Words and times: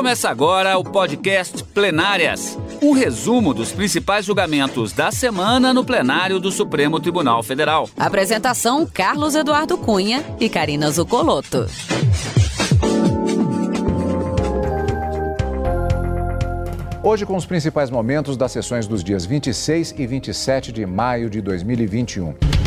Começa 0.00 0.30
agora 0.30 0.78
o 0.78 0.82
podcast 0.82 1.62
Plenárias 1.62 2.58
um 2.80 2.92
resumo 2.92 3.52
dos 3.52 3.70
principais 3.70 4.24
julgamentos 4.24 4.94
da 4.94 5.12
semana 5.12 5.74
no 5.74 5.84
plenário 5.84 6.40
do 6.40 6.50
Supremo 6.50 6.98
Tribunal 6.98 7.42
Federal. 7.42 7.86
Apresentação: 7.98 8.86
Carlos 8.86 9.34
Eduardo 9.34 9.76
Cunha 9.76 10.24
e 10.40 10.48
Karina 10.48 10.90
Zucolotto. 10.90 11.66
Hoje, 17.02 17.26
com 17.26 17.36
os 17.36 17.44
principais 17.44 17.90
momentos 17.90 18.38
das 18.38 18.52
sessões 18.52 18.86
dos 18.86 19.04
dias 19.04 19.26
26 19.26 19.96
e 19.98 20.06
27 20.06 20.72
de 20.72 20.86
maio 20.86 21.28
de 21.28 21.42
2021. 21.42 22.59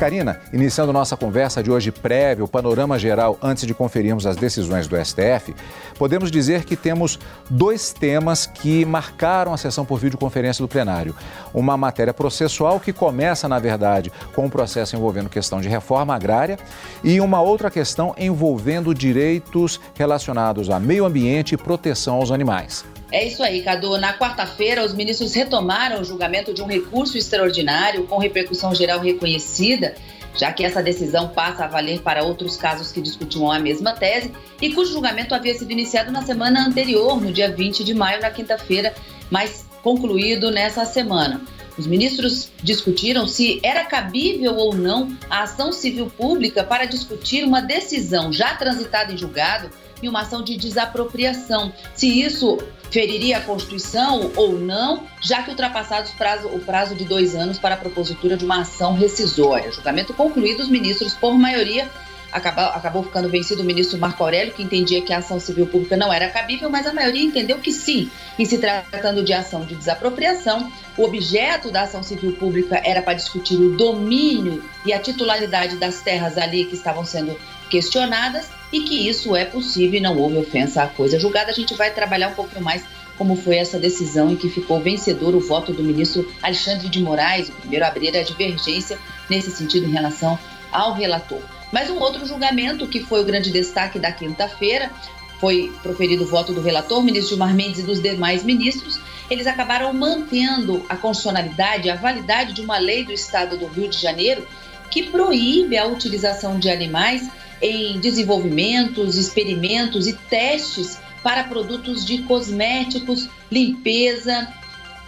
Karina, 0.00 0.40
iniciando 0.50 0.94
nossa 0.94 1.14
conversa 1.14 1.62
de 1.62 1.70
hoje 1.70 1.92
prévia, 1.92 2.42
o 2.42 2.48
panorama 2.48 2.98
geral 2.98 3.38
antes 3.42 3.66
de 3.66 3.74
conferirmos 3.74 4.26
as 4.26 4.34
decisões 4.34 4.88
do 4.88 4.96
STF, 4.96 5.54
podemos 5.98 6.30
dizer 6.30 6.64
que 6.64 6.74
temos 6.74 7.18
dois 7.50 7.92
temas 7.92 8.46
que 8.46 8.82
marcaram 8.86 9.52
a 9.52 9.58
sessão 9.58 9.84
por 9.84 10.00
videoconferência 10.00 10.62
do 10.62 10.68
plenário. 10.68 11.14
Uma 11.52 11.76
matéria 11.76 12.14
processual 12.14 12.80
que 12.80 12.94
começa, 12.94 13.46
na 13.46 13.58
verdade, 13.58 14.10
com 14.34 14.46
um 14.46 14.48
processo 14.48 14.96
envolvendo 14.96 15.28
questão 15.28 15.60
de 15.60 15.68
reforma 15.68 16.14
agrária 16.14 16.58
e 17.04 17.20
uma 17.20 17.42
outra 17.42 17.70
questão 17.70 18.14
envolvendo 18.16 18.94
direitos 18.94 19.78
relacionados 19.92 20.70
a 20.70 20.80
meio 20.80 21.04
ambiente 21.04 21.54
e 21.54 21.58
proteção 21.58 22.14
aos 22.14 22.30
animais. 22.30 22.86
É 23.12 23.24
isso 23.26 23.42
aí, 23.42 23.62
Cadu. 23.62 23.98
Na 23.98 24.16
quarta-feira, 24.16 24.84
os 24.84 24.94
ministros 24.94 25.34
retomaram 25.34 26.00
o 26.00 26.04
julgamento 26.04 26.54
de 26.54 26.62
um 26.62 26.66
recurso 26.66 27.18
extraordinário 27.18 28.06
com 28.06 28.18
repercussão 28.18 28.72
geral 28.74 29.00
reconhecida, 29.00 29.96
já 30.36 30.52
que 30.52 30.64
essa 30.64 30.80
decisão 30.80 31.28
passa 31.28 31.64
a 31.64 31.68
valer 31.68 32.00
para 32.00 32.22
outros 32.22 32.56
casos 32.56 32.92
que 32.92 33.00
discutiam 33.00 33.50
a 33.50 33.58
mesma 33.58 33.92
tese 33.94 34.30
e 34.62 34.72
cujo 34.72 34.92
julgamento 34.92 35.34
havia 35.34 35.54
sido 35.54 35.72
iniciado 35.72 36.12
na 36.12 36.22
semana 36.22 36.64
anterior, 36.64 37.20
no 37.20 37.32
dia 37.32 37.50
20 37.50 37.82
de 37.82 37.94
maio, 37.94 38.20
na 38.20 38.30
quinta-feira, 38.30 38.94
mas 39.28 39.66
concluído 39.82 40.50
nessa 40.50 40.84
semana. 40.84 41.40
Os 41.76 41.86
ministros 41.86 42.50
discutiram 42.62 43.26
se 43.26 43.58
era 43.62 43.84
cabível 43.84 44.54
ou 44.54 44.74
não 44.74 45.16
a 45.28 45.44
ação 45.44 45.72
civil 45.72 46.10
pública 46.10 46.62
para 46.62 46.84
discutir 46.84 47.42
uma 47.42 47.60
decisão 47.62 48.32
já 48.32 48.54
transitada 48.54 49.12
em 49.12 49.16
julgado 49.16 49.70
e 50.02 50.08
uma 50.08 50.20
ação 50.20 50.42
de 50.42 50.56
desapropriação. 50.56 51.72
Se 51.94 52.22
isso 52.22 52.58
feriria 52.90 53.38
a 53.38 53.40
Constituição 53.40 54.30
ou 54.36 54.58
não, 54.58 55.06
já 55.20 55.42
que 55.42 55.50
ultrapassados 55.50 56.10
prazo, 56.12 56.48
o 56.48 56.58
prazo 56.58 56.94
de 56.94 57.04
dois 57.04 57.34
anos 57.34 57.58
para 57.58 57.74
a 57.74 57.78
propositura 57.78 58.36
de 58.36 58.44
uma 58.44 58.60
ação 58.60 58.94
rescisória. 58.94 59.72
Julgamento 59.72 60.12
concluído, 60.12 60.60
os 60.60 60.68
ministros, 60.68 61.14
por 61.14 61.38
maioria, 61.38 61.88
acabou, 62.32 62.64
acabou 62.64 63.02
ficando 63.02 63.28
vencido 63.28 63.62
o 63.62 63.64
ministro 63.64 63.98
Marco 63.98 64.22
Aurélio, 64.22 64.52
que 64.52 64.62
entendia 64.62 65.02
que 65.02 65.12
a 65.12 65.18
ação 65.18 65.38
civil 65.38 65.66
pública 65.66 65.96
não 65.96 66.12
era 66.12 66.28
cabível, 66.28 66.68
mas 66.68 66.86
a 66.86 66.92
maioria 66.92 67.22
entendeu 67.22 67.58
que 67.58 67.72
sim. 67.72 68.10
E 68.38 68.44
se 68.44 68.58
tratando 68.58 69.22
de 69.22 69.32
ação 69.32 69.64
de 69.64 69.74
desapropriação, 69.74 70.70
o 70.96 71.04
objeto 71.04 71.70
da 71.70 71.82
ação 71.82 72.02
civil 72.02 72.32
pública 72.32 72.80
era 72.84 73.02
para 73.02 73.14
discutir 73.14 73.56
o 73.56 73.76
domínio 73.76 74.62
e 74.84 74.92
a 74.92 74.98
titularidade 74.98 75.76
das 75.76 76.00
terras 76.00 76.36
ali 76.36 76.64
que 76.64 76.74
estavam 76.74 77.04
sendo 77.04 77.38
questionadas 77.70 78.48
e 78.72 78.80
que 78.80 79.08
isso 79.08 79.34
é 79.34 79.44
possível 79.44 79.98
e 79.98 80.02
não 80.02 80.16
houve 80.16 80.36
ofensa 80.36 80.82
à 80.82 80.86
coisa 80.86 81.18
julgada. 81.18 81.50
A 81.50 81.54
gente 81.54 81.74
vai 81.74 81.92
trabalhar 81.92 82.28
um 82.28 82.34
pouquinho 82.34 82.62
mais 82.62 82.84
como 83.18 83.36
foi 83.36 83.56
essa 83.56 83.78
decisão 83.78 84.30
em 84.30 84.36
que 84.36 84.48
ficou 84.48 84.80
vencedor 84.80 85.34
o 85.34 85.40
voto 85.40 85.72
do 85.72 85.82
ministro 85.82 86.26
Alexandre 86.42 86.88
de 86.88 87.02
Moraes, 87.02 87.50
o 87.50 87.52
primeiro 87.52 87.84
a 87.84 87.88
abrir 87.88 88.16
a 88.16 88.22
divergência 88.22 88.98
nesse 89.28 89.50
sentido 89.50 89.86
em 89.86 89.90
relação 89.90 90.38
ao 90.72 90.94
relator. 90.94 91.40
Mas 91.70 91.90
um 91.90 91.98
outro 91.98 92.24
julgamento 92.24 92.86
que 92.86 93.00
foi 93.00 93.20
o 93.20 93.24
grande 93.24 93.50
destaque 93.50 93.98
da 93.98 94.10
quinta-feira 94.10 94.90
foi 95.38 95.72
proferido 95.82 96.24
o 96.24 96.26
voto 96.26 96.52
do 96.52 96.60
relator, 96.60 97.02
ministro 97.02 97.30
Gilmar 97.30 97.54
Mendes 97.54 97.80
e 97.80 97.82
dos 97.82 98.00
demais 98.00 98.42
ministros. 98.42 98.98
Eles 99.28 99.46
acabaram 99.46 99.92
mantendo 99.92 100.84
a 100.88 100.96
constitucionalidade, 100.96 101.90
a 101.90 101.96
validade 101.96 102.52
de 102.52 102.60
uma 102.60 102.78
lei 102.78 103.04
do 103.04 103.12
estado 103.12 103.56
do 103.56 103.66
Rio 103.66 103.88
de 103.88 103.98
Janeiro 103.98 104.46
que 104.90 105.04
proíbe 105.04 105.78
a 105.78 105.86
utilização 105.86 106.58
de 106.58 106.68
animais 106.68 107.28
em 107.60 107.98
desenvolvimentos, 107.98 109.16
experimentos 109.16 110.06
e 110.06 110.12
testes 110.12 110.98
para 111.22 111.44
produtos 111.44 112.04
de 112.04 112.18
cosméticos, 112.22 113.28
limpeza 113.50 114.48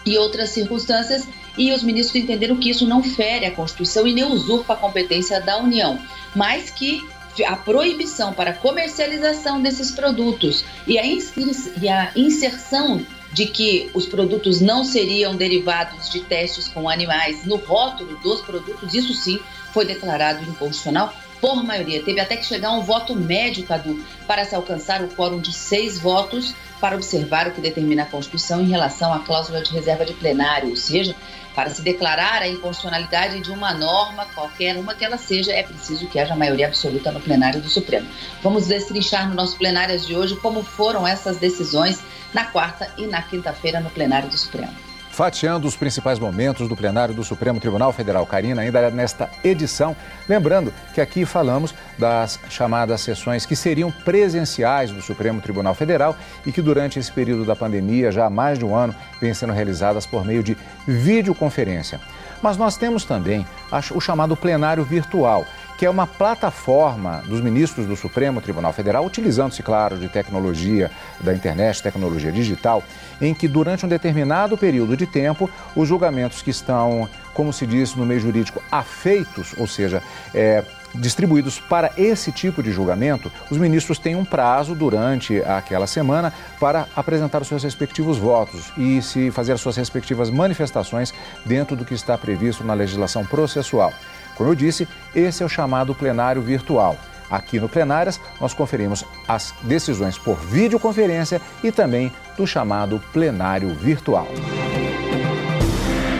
e 0.04 0.18
outras 0.18 0.50
circunstâncias, 0.50 1.26
e 1.56 1.72
os 1.72 1.82
ministros 1.82 2.22
entenderam 2.22 2.56
que 2.56 2.70
isso 2.70 2.86
não 2.86 3.02
fere 3.02 3.46
a 3.46 3.50
Constituição 3.50 4.06
e 4.06 4.12
nem 4.12 4.24
usurpa 4.24 4.74
a 4.74 4.76
competência 4.76 5.40
da 5.40 5.58
União, 5.58 5.98
mas 6.34 6.70
que 6.70 7.06
a 7.46 7.56
proibição 7.56 8.34
para 8.34 8.52
comercialização 8.52 9.62
desses 9.62 9.90
produtos 9.90 10.64
e 10.86 10.98
a, 10.98 11.02
e 11.06 11.88
a 11.88 12.12
inserção 12.14 13.04
de 13.32 13.46
que 13.46 13.90
os 13.94 14.04
produtos 14.04 14.60
não 14.60 14.84
seriam 14.84 15.34
derivados 15.34 16.10
de 16.10 16.20
testes 16.20 16.68
com 16.68 16.88
animais 16.88 17.46
no 17.46 17.56
rótulo 17.56 18.18
dos 18.18 18.42
produtos, 18.42 18.92
isso 18.92 19.14
sim 19.14 19.40
foi 19.72 19.86
declarado 19.86 20.42
inconstitucional 20.42 21.14
por 21.42 21.64
maioria. 21.64 22.00
Teve 22.00 22.20
até 22.20 22.36
que 22.36 22.46
chegar 22.46 22.70
um 22.70 22.82
voto 22.82 23.16
médio, 23.16 23.66
Cadu, 23.66 24.02
para 24.28 24.44
se 24.44 24.54
alcançar 24.54 25.02
o 25.02 25.08
quórum 25.08 25.40
de 25.40 25.52
seis 25.52 25.98
votos 25.98 26.54
para 26.80 26.94
observar 26.94 27.48
o 27.48 27.50
que 27.50 27.60
determina 27.60 28.04
a 28.04 28.06
Constituição 28.06 28.60
em 28.60 28.68
relação 28.68 29.12
à 29.12 29.18
cláusula 29.18 29.60
de 29.60 29.72
reserva 29.72 30.04
de 30.04 30.14
plenário, 30.14 30.70
ou 30.70 30.76
seja, 30.76 31.16
para 31.52 31.68
se 31.68 31.82
declarar 31.82 32.42
a 32.42 32.48
inconstitucionalidade 32.48 33.40
de 33.40 33.50
uma 33.50 33.74
norma, 33.74 34.24
qualquer 34.34 34.76
uma 34.76 34.94
que 34.94 35.04
ela 35.04 35.18
seja, 35.18 35.52
é 35.52 35.64
preciso 35.64 36.06
que 36.06 36.18
haja 36.18 36.36
maioria 36.36 36.68
absoluta 36.68 37.10
no 37.10 37.20
plenário 37.20 37.60
do 37.60 37.68
Supremo. 37.68 38.08
Vamos 38.40 38.68
destrinchar 38.68 39.28
no 39.28 39.34
nosso 39.34 39.58
plenário 39.58 39.98
de 39.98 40.16
hoje 40.16 40.36
como 40.36 40.62
foram 40.62 41.06
essas 41.06 41.38
decisões 41.38 42.00
na 42.32 42.44
quarta 42.44 42.88
e 42.96 43.06
na 43.06 43.20
quinta-feira 43.20 43.80
no 43.80 43.90
plenário 43.90 44.28
do 44.28 44.38
Supremo 44.38 44.91
fatiando 45.12 45.68
os 45.68 45.76
principais 45.76 46.18
momentos 46.18 46.66
do 46.66 46.74
plenário 46.74 47.14
do 47.14 47.22
Supremo 47.22 47.60
Tribunal 47.60 47.92
Federal. 47.92 48.26
Karina, 48.26 48.62
ainda 48.62 48.90
nesta 48.90 49.30
edição, 49.44 49.94
lembrando 50.26 50.72
que 50.94 51.02
aqui 51.02 51.26
falamos 51.26 51.74
das 51.98 52.40
chamadas 52.48 53.02
sessões 53.02 53.44
que 53.44 53.54
seriam 53.54 53.90
presenciais 53.90 54.90
do 54.90 55.02
Supremo 55.02 55.40
Tribunal 55.42 55.74
Federal 55.74 56.16
e 56.46 56.50
que 56.50 56.62
durante 56.62 56.98
esse 56.98 57.12
período 57.12 57.44
da 57.44 57.54
pandemia, 57.54 58.10
já 58.10 58.26
há 58.26 58.30
mais 58.30 58.58
de 58.58 58.64
um 58.64 58.74
ano, 58.74 58.94
vêm 59.20 59.34
sendo 59.34 59.52
realizadas 59.52 60.06
por 60.06 60.24
meio 60.24 60.42
de 60.42 60.56
videoconferência. 60.86 62.00
Mas 62.40 62.56
nós 62.56 62.76
temos 62.76 63.04
também 63.04 63.46
o 63.94 64.00
chamado 64.00 64.34
plenário 64.34 64.82
virtual, 64.82 65.46
que 65.82 65.86
é 65.86 65.90
uma 65.90 66.06
plataforma 66.06 67.24
dos 67.26 67.40
ministros 67.40 67.88
do 67.88 67.96
Supremo 67.96 68.40
Tribunal 68.40 68.72
Federal, 68.72 69.04
utilizando-se, 69.04 69.64
claro, 69.64 69.98
de 69.98 70.08
tecnologia 70.08 70.88
da 71.18 71.34
internet, 71.34 71.82
tecnologia 71.82 72.30
digital, 72.30 72.84
em 73.20 73.34
que 73.34 73.48
durante 73.48 73.84
um 73.84 73.88
determinado 73.88 74.56
período 74.56 74.96
de 74.96 75.08
tempo, 75.08 75.50
os 75.74 75.88
julgamentos 75.88 76.40
que 76.40 76.50
estão, 76.50 77.08
como 77.34 77.52
se 77.52 77.66
diz 77.66 77.96
no 77.96 78.06
meio 78.06 78.20
jurídico, 78.20 78.62
afeitos, 78.70 79.56
ou 79.58 79.66
seja, 79.66 80.00
é, 80.32 80.62
distribuídos 80.94 81.58
para 81.58 81.90
esse 81.96 82.30
tipo 82.30 82.62
de 82.62 82.70
julgamento, 82.70 83.32
os 83.50 83.58
ministros 83.58 83.98
têm 83.98 84.14
um 84.14 84.24
prazo 84.24 84.76
durante 84.76 85.42
aquela 85.42 85.88
semana 85.88 86.32
para 86.60 86.86
apresentar 86.94 87.42
os 87.42 87.48
seus 87.48 87.64
respectivos 87.64 88.18
votos 88.18 88.72
e 88.78 89.02
se 89.02 89.32
fazer 89.32 89.54
as 89.54 89.60
suas 89.60 89.76
respectivas 89.76 90.30
manifestações 90.30 91.12
dentro 91.44 91.74
do 91.74 91.84
que 91.84 91.94
está 91.94 92.16
previsto 92.16 92.62
na 92.62 92.72
legislação 92.72 93.26
processual. 93.26 93.92
Como 94.36 94.50
eu 94.50 94.54
disse, 94.54 94.88
esse 95.14 95.42
é 95.42 95.46
o 95.46 95.48
chamado 95.48 95.94
plenário 95.94 96.42
virtual. 96.42 96.96
Aqui 97.30 97.58
no 97.58 97.68
Plenárias, 97.68 98.20
nós 98.38 98.52
conferimos 98.52 99.04
as 99.26 99.54
decisões 99.62 100.18
por 100.18 100.36
videoconferência 100.36 101.40
e 101.64 101.72
também 101.72 102.12
do 102.36 102.46
chamado 102.46 103.02
plenário 103.10 103.74
virtual. 103.74 104.28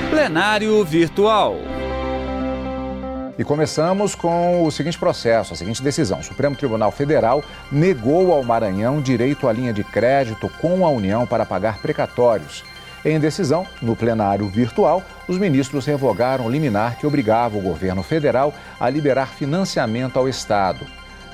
Plenário 0.09 0.83
virtual. 0.85 1.57
E 3.39 3.45
começamos 3.45 4.15
com 4.15 4.63
o 4.65 4.71
seguinte 4.71 4.99
processo, 4.99 5.53
a 5.53 5.57
seguinte 5.57 5.83
decisão. 5.83 6.21
O 6.21 6.23
Supremo 6.23 6.55
Tribunal 6.55 6.93
Federal 6.93 7.43
negou 7.71 8.33
ao 8.33 8.43
Maranhão 8.43 9.01
direito 9.01 9.49
à 9.49 9.53
linha 9.53 9.73
de 9.73 9.83
crédito 9.83 10.51
com 10.61 10.87
a 10.87 10.89
União 10.91 11.27
para 11.27 11.45
pagar 11.45 11.79
precatórios. 11.79 12.65
Em 13.05 13.19
decisão, 13.19 13.67
no 13.81 13.97
plenário 13.97 14.47
virtual, 14.47 15.03
os 15.27 15.37
ministros 15.37 15.85
revogaram 15.85 16.49
liminar 16.49 16.99
que 16.99 17.07
obrigava 17.07 17.59
o 17.59 17.61
governo 17.61 18.01
federal 18.01 18.55
a 18.79 18.89
liberar 18.89 19.27
financiamento 19.27 20.19
ao 20.19 20.29
Estado. 20.29 20.87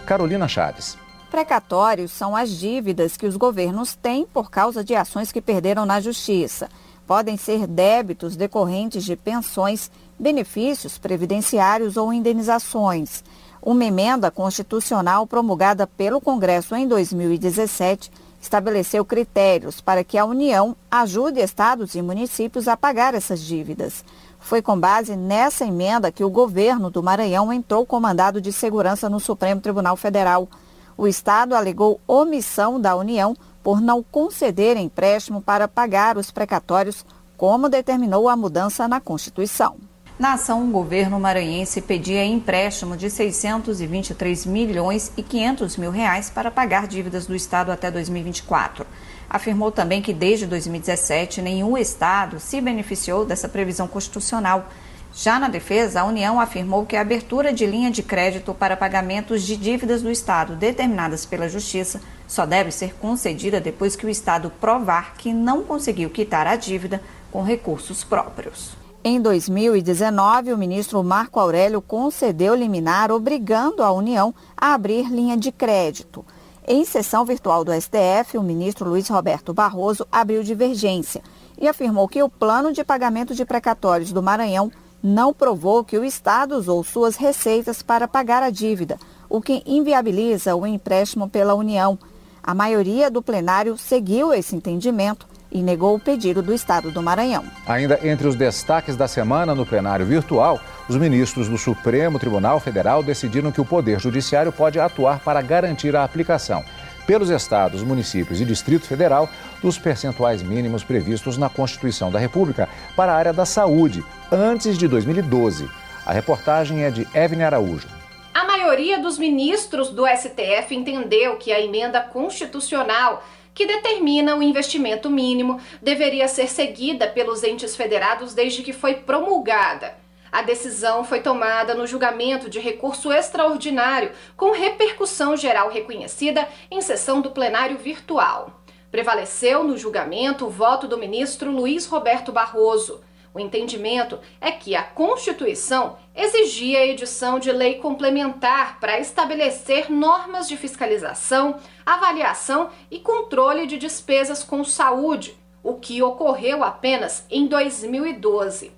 Carolina 0.06 0.48
Chaves. 0.48 0.96
Precatórios 1.30 2.10
são 2.10 2.34
as 2.34 2.48
dívidas 2.48 3.18
que 3.18 3.26
os 3.26 3.36
governos 3.36 3.94
têm 3.94 4.26
por 4.26 4.50
causa 4.50 4.82
de 4.82 4.94
ações 4.94 5.30
que 5.30 5.42
perderam 5.42 5.84
na 5.84 6.00
justiça. 6.00 6.70
Podem 7.06 7.36
ser 7.36 7.66
débitos 7.66 8.34
decorrentes 8.34 9.04
de 9.04 9.14
pensões, 9.14 9.90
benefícios 10.18 10.96
previdenciários 10.96 11.98
ou 11.98 12.14
indenizações. 12.14 13.22
Uma 13.60 13.84
emenda 13.84 14.30
constitucional 14.30 15.26
promulgada 15.26 15.86
pelo 15.86 16.18
Congresso 16.18 16.74
em 16.74 16.88
2017 16.88 18.10
estabeleceu 18.40 19.04
critérios 19.04 19.80
para 19.80 20.04
que 20.04 20.16
a 20.16 20.24
União 20.24 20.76
ajude 20.90 21.40
estados 21.40 21.94
e 21.94 22.02
municípios 22.02 22.68
a 22.68 22.76
pagar 22.76 23.14
essas 23.14 23.40
dívidas. 23.40 24.04
Foi 24.38 24.62
com 24.62 24.78
base 24.78 25.16
nessa 25.16 25.66
emenda 25.66 26.12
que 26.12 26.24
o 26.24 26.30
governo 26.30 26.90
do 26.90 27.02
Maranhão 27.02 27.52
entrou 27.52 27.84
com 27.84 27.98
mandado 28.00 28.40
de 28.40 28.52
segurança 28.52 29.08
no 29.08 29.18
Supremo 29.18 29.60
Tribunal 29.60 29.96
Federal. 29.96 30.48
O 30.96 31.06
Estado 31.06 31.54
alegou 31.54 32.00
omissão 32.06 32.80
da 32.80 32.96
União 32.96 33.36
por 33.62 33.80
não 33.80 34.02
conceder 34.02 34.76
empréstimo 34.76 35.42
para 35.42 35.68
pagar 35.68 36.16
os 36.16 36.30
precatórios, 36.30 37.04
como 37.36 37.68
determinou 37.68 38.28
a 38.28 38.36
mudança 38.36 38.88
na 38.88 39.00
Constituição. 39.00 39.76
Na 40.18 40.32
ação, 40.32 40.64
o 40.64 40.72
governo 40.72 41.20
maranhense 41.20 41.80
pedia 41.80 42.24
empréstimo 42.24 42.96
de 42.96 43.08
623 43.08 44.46
milhões 44.46 45.12
e 45.16 45.22
500 45.22 45.76
mil 45.76 45.92
reais 45.92 46.28
para 46.28 46.50
pagar 46.50 46.88
dívidas 46.88 47.24
do 47.24 47.36
Estado 47.36 47.70
até 47.70 47.88
2024. 47.88 48.84
Afirmou 49.30 49.70
também 49.70 50.02
que 50.02 50.12
desde 50.12 50.44
2017 50.44 51.40
nenhum 51.40 51.78
Estado 51.78 52.40
se 52.40 52.60
beneficiou 52.60 53.24
dessa 53.24 53.48
previsão 53.48 53.86
constitucional. 53.86 54.68
Já 55.14 55.38
na 55.38 55.46
defesa, 55.46 56.00
a 56.00 56.04
União 56.04 56.40
afirmou 56.40 56.84
que 56.84 56.96
a 56.96 57.00
abertura 57.00 57.52
de 57.52 57.64
linha 57.64 57.90
de 57.92 58.02
crédito 58.02 58.52
para 58.52 58.76
pagamentos 58.76 59.44
de 59.44 59.56
dívidas 59.56 60.02
do 60.02 60.10
Estado 60.10 60.56
determinadas 60.56 61.24
pela 61.24 61.48
Justiça 61.48 62.00
só 62.26 62.44
deve 62.44 62.72
ser 62.72 62.94
concedida 62.94 63.60
depois 63.60 63.94
que 63.94 64.04
o 64.04 64.10
Estado 64.10 64.50
provar 64.60 65.14
que 65.14 65.32
não 65.32 65.62
conseguiu 65.62 66.10
quitar 66.10 66.44
a 66.48 66.56
dívida 66.56 67.00
com 67.30 67.44
recursos 67.44 68.02
próprios. 68.02 68.87
Em 69.10 69.22
2019, 69.22 70.52
o 70.52 70.58
ministro 70.58 71.02
Marco 71.02 71.40
Aurélio 71.40 71.80
concedeu 71.80 72.54
liminar 72.54 73.10
obrigando 73.10 73.82
a 73.82 73.90
União 73.90 74.34
a 74.54 74.74
abrir 74.74 75.10
linha 75.10 75.34
de 75.34 75.50
crédito. 75.50 76.22
Em 76.66 76.84
sessão 76.84 77.24
virtual 77.24 77.64
do 77.64 77.72
STF, 77.72 78.36
o 78.36 78.42
ministro 78.42 78.86
Luiz 78.86 79.08
Roberto 79.08 79.54
Barroso 79.54 80.06
abriu 80.12 80.42
divergência 80.42 81.22
e 81.58 81.66
afirmou 81.66 82.06
que 82.06 82.22
o 82.22 82.28
plano 82.28 82.70
de 82.70 82.84
pagamento 82.84 83.34
de 83.34 83.46
precatórios 83.46 84.12
do 84.12 84.22
Maranhão 84.22 84.70
não 85.02 85.32
provou 85.32 85.82
que 85.82 85.96
o 85.96 86.04
Estado 86.04 86.54
usou 86.54 86.84
suas 86.84 87.16
receitas 87.16 87.82
para 87.82 88.06
pagar 88.06 88.42
a 88.42 88.50
dívida, 88.50 88.98
o 89.26 89.40
que 89.40 89.62
inviabiliza 89.64 90.54
o 90.54 90.66
empréstimo 90.66 91.30
pela 91.30 91.54
União. 91.54 91.98
A 92.42 92.52
maioria 92.52 93.10
do 93.10 93.22
plenário 93.22 93.78
seguiu 93.78 94.34
esse 94.34 94.54
entendimento 94.54 95.26
e 95.50 95.62
negou 95.62 95.94
o 95.94 96.00
pedido 96.00 96.42
do 96.42 96.52
Estado 96.52 96.90
do 96.90 97.02
Maranhão. 97.02 97.44
Ainda 97.66 97.98
entre 98.02 98.28
os 98.28 98.34
destaques 98.34 98.96
da 98.96 99.08
semana 99.08 99.54
no 99.54 99.64
plenário 99.66 100.04
virtual, 100.04 100.60
os 100.88 100.96
ministros 100.96 101.48
do 101.48 101.56
Supremo 101.56 102.18
Tribunal 102.18 102.60
Federal 102.60 103.02
decidiram 103.02 103.50
que 103.50 103.60
o 103.60 103.64
Poder 103.64 104.00
Judiciário 104.00 104.52
pode 104.52 104.78
atuar 104.78 105.20
para 105.20 105.40
garantir 105.40 105.96
a 105.96 106.04
aplicação 106.04 106.64
pelos 107.08 107.30
estados, 107.30 107.82
municípios 107.82 108.38
e 108.38 108.44
Distrito 108.44 108.86
Federal 108.86 109.30
dos 109.62 109.78
percentuais 109.78 110.42
mínimos 110.42 110.84
previstos 110.84 111.38
na 111.38 111.48
Constituição 111.48 112.10
da 112.10 112.18
República 112.18 112.68
para 112.94 113.12
a 113.12 113.16
área 113.16 113.32
da 113.32 113.46
saúde 113.46 114.04
antes 114.30 114.76
de 114.76 114.86
2012. 114.86 115.70
A 116.04 116.12
reportagem 116.12 116.84
é 116.84 116.90
de 116.90 117.08
Evne 117.14 117.42
Araújo. 117.42 117.88
A 118.34 118.44
maioria 118.44 119.00
dos 119.00 119.18
ministros 119.18 119.88
do 119.88 120.06
STF 120.06 120.74
entendeu 120.74 121.36
que 121.36 121.50
a 121.50 121.60
emenda 121.60 122.00
constitucional 122.02 123.24
que 123.58 123.66
determina 123.66 124.36
o 124.36 124.42
investimento 124.42 125.10
mínimo, 125.10 125.60
deveria 125.82 126.28
ser 126.28 126.48
seguida 126.48 127.08
pelos 127.08 127.42
entes 127.42 127.74
federados 127.74 128.32
desde 128.32 128.62
que 128.62 128.72
foi 128.72 128.94
promulgada. 128.94 129.96
A 130.30 130.42
decisão 130.42 131.02
foi 131.02 131.20
tomada 131.20 131.74
no 131.74 131.84
julgamento 131.84 132.48
de 132.48 132.60
recurso 132.60 133.12
extraordinário, 133.12 134.12
com 134.36 134.52
repercussão 134.52 135.36
geral 135.36 135.70
reconhecida 135.70 136.46
em 136.70 136.80
sessão 136.80 137.20
do 137.20 137.32
plenário 137.32 137.76
virtual. 137.78 138.62
Prevaleceu 138.92 139.64
no 139.64 139.76
julgamento 139.76 140.46
o 140.46 140.50
voto 140.50 140.86
do 140.86 140.96
ministro 140.96 141.50
Luiz 141.50 141.84
Roberto 141.84 142.30
Barroso. 142.30 143.02
O 143.38 143.40
entendimento 143.40 144.18
é 144.40 144.50
que 144.50 144.74
a 144.74 144.82
Constituição 144.82 145.96
exigia 146.12 146.80
a 146.80 146.86
edição 146.86 147.38
de 147.38 147.52
lei 147.52 147.76
complementar 147.76 148.80
para 148.80 148.98
estabelecer 148.98 149.88
normas 149.88 150.48
de 150.48 150.56
fiscalização, 150.56 151.60
avaliação 151.86 152.70
e 152.90 152.98
controle 152.98 153.68
de 153.68 153.78
despesas 153.78 154.42
com 154.42 154.64
saúde, 154.64 155.38
o 155.62 155.74
que 155.74 156.02
ocorreu 156.02 156.64
apenas 156.64 157.24
em 157.30 157.46
2012. 157.46 158.72